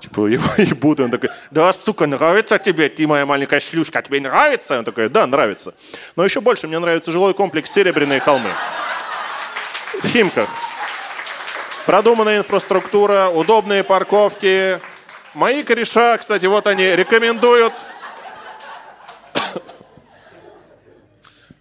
Типа, 0.00 0.26
его 0.26 0.48
ебут, 0.58 1.00
и 1.00 1.02
он 1.02 1.10
такой, 1.10 1.30
да, 1.50 1.72
сука, 1.72 2.06
нравится 2.06 2.58
тебе, 2.58 2.88
ты 2.88 3.06
моя 3.06 3.26
маленькая 3.26 3.58
шлюшка, 3.58 4.02
тебе 4.02 4.20
нравится? 4.20 4.78
Он 4.78 4.84
такой, 4.84 5.08
да, 5.08 5.26
нравится. 5.26 5.74
Но 6.14 6.24
еще 6.24 6.40
больше 6.40 6.68
мне 6.68 6.78
нравится 6.78 7.10
жилой 7.10 7.34
комплекс 7.34 7.72
«Серебряные 7.72 8.20
холмы». 8.20 8.50
В 10.02 10.06
Химках. 10.06 10.48
Продуманная 11.86 12.38
инфраструктура, 12.38 13.28
удобные 13.28 13.82
парковки. 13.82 14.78
Мои 15.34 15.62
кореша, 15.62 16.18
кстати, 16.18 16.46
вот 16.46 16.66
они 16.66 16.94
рекомендуют. 16.94 17.72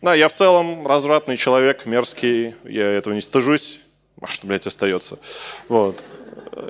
Да, 0.01 0.13
я 0.13 0.27
в 0.27 0.33
целом 0.33 0.85
развратный 0.85 1.37
человек, 1.37 1.85
мерзкий, 1.85 2.55
я 2.63 2.87
этого 2.87 3.13
не 3.13 3.21
стыжусь. 3.21 3.79
А 4.21 4.27
что, 4.27 4.47
блядь, 4.47 4.67
остается? 4.67 5.19
Вот. 5.67 6.03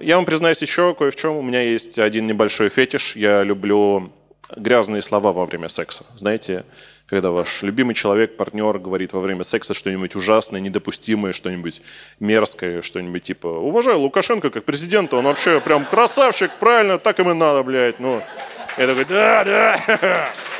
Я 0.01 0.17
вам 0.17 0.25
признаюсь 0.25 0.61
еще 0.61 0.93
кое 0.93 1.11
в 1.11 1.15
чем. 1.15 1.35
У 1.35 1.41
меня 1.41 1.61
есть 1.61 1.97
один 1.99 2.27
небольшой 2.27 2.69
фетиш. 2.69 3.15
Я 3.15 3.43
люблю 3.43 4.11
грязные 4.55 5.01
слова 5.01 5.33
во 5.33 5.45
время 5.45 5.69
секса. 5.69 6.05
Знаете, 6.15 6.63
когда 7.07 7.31
ваш 7.31 7.63
любимый 7.63 7.95
человек, 7.95 8.37
партнер 8.37 8.79
говорит 8.79 9.13
во 9.13 9.19
время 9.19 9.43
секса 9.43 9.73
что-нибудь 9.73 10.15
ужасное, 10.15 10.59
недопустимое, 10.59 11.33
что-нибудь 11.33 11.81
мерзкое, 12.19 12.81
что-нибудь 12.81 13.23
типа 13.23 13.47
«Уважаю 13.47 13.99
Лукашенко 13.99 14.49
как 14.49 14.65
президента, 14.65 15.15
он 15.15 15.25
вообще 15.25 15.61
прям 15.61 15.85
красавчик, 15.85 16.51
правильно, 16.59 16.97
так 16.97 17.19
им 17.19 17.29
и 17.31 17.33
надо, 17.33 17.63
блядь». 17.63 17.99
Ну, 17.99 18.21
я 18.77 18.87
такой 18.87 19.05
«Да, 19.05 19.43
да». 19.45 20.29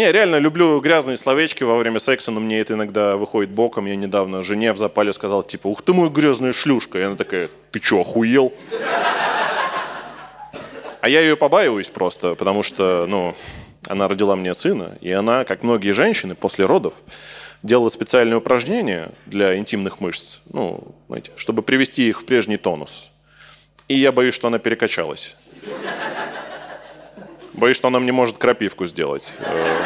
Не, 0.00 0.12
реально 0.12 0.38
люблю 0.38 0.80
грязные 0.80 1.18
словечки 1.18 1.62
во 1.62 1.76
время 1.76 2.00
секса, 2.00 2.30
но 2.30 2.40
мне 2.40 2.60
это 2.60 2.72
иногда 2.72 3.18
выходит 3.18 3.50
боком. 3.50 3.84
Я 3.84 3.96
недавно 3.96 4.40
жене 4.40 4.72
в 4.72 4.78
запале 4.78 5.12
сказал, 5.12 5.42
типа, 5.42 5.66
ух 5.66 5.82
ты 5.82 5.92
мой 5.92 6.08
грязная 6.08 6.54
шлюшка. 6.54 6.98
И 6.98 7.02
она 7.02 7.16
такая, 7.16 7.50
ты 7.70 7.82
что, 7.82 8.00
охуел? 8.00 8.50
А 11.02 11.06
я 11.06 11.20
ее 11.20 11.36
побаиваюсь 11.36 11.88
просто, 11.88 12.34
потому 12.34 12.62
что, 12.62 13.04
ну, 13.06 13.36
она 13.88 14.08
родила 14.08 14.36
мне 14.36 14.54
сына, 14.54 14.96
и 15.02 15.12
она, 15.12 15.44
как 15.44 15.62
многие 15.62 15.92
женщины, 15.92 16.34
после 16.34 16.64
родов 16.64 16.94
делала 17.62 17.90
специальные 17.90 18.38
упражнения 18.38 19.10
для 19.26 19.58
интимных 19.58 20.00
мышц, 20.00 20.38
ну, 20.50 20.94
знаете, 21.08 21.32
чтобы 21.36 21.60
привести 21.60 22.08
их 22.08 22.22
в 22.22 22.24
прежний 22.24 22.56
тонус. 22.56 23.10
И 23.86 23.96
я 23.96 24.12
боюсь, 24.12 24.32
что 24.32 24.48
она 24.48 24.58
перекачалась. 24.58 25.36
Боюсь, 27.60 27.76
что 27.76 27.88
она 27.88 28.00
мне 28.00 28.10
может 28.10 28.38
крапивку 28.38 28.86
сделать. 28.86 29.34
Э. 29.40 29.84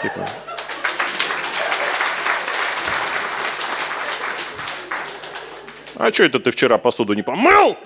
Типа. 0.00 0.28
А 5.96 6.12
что 6.12 6.22
это 6.22 6.38
ты 6.38 6.52
вчера 6.52 6.78
посуду 6.78 7.14
не 7.14 7.22
помыл? 7.22 7.76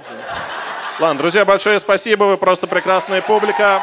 Ладно, 1.01 1.19
друзья, 1.19 1.47
большое 1.47 1.81
спасибо, 1.81 2.25
вы 2.25 2.37
просто 2.37 2.67
прекрасная 2.67 3.23
публика. 3.23 3.83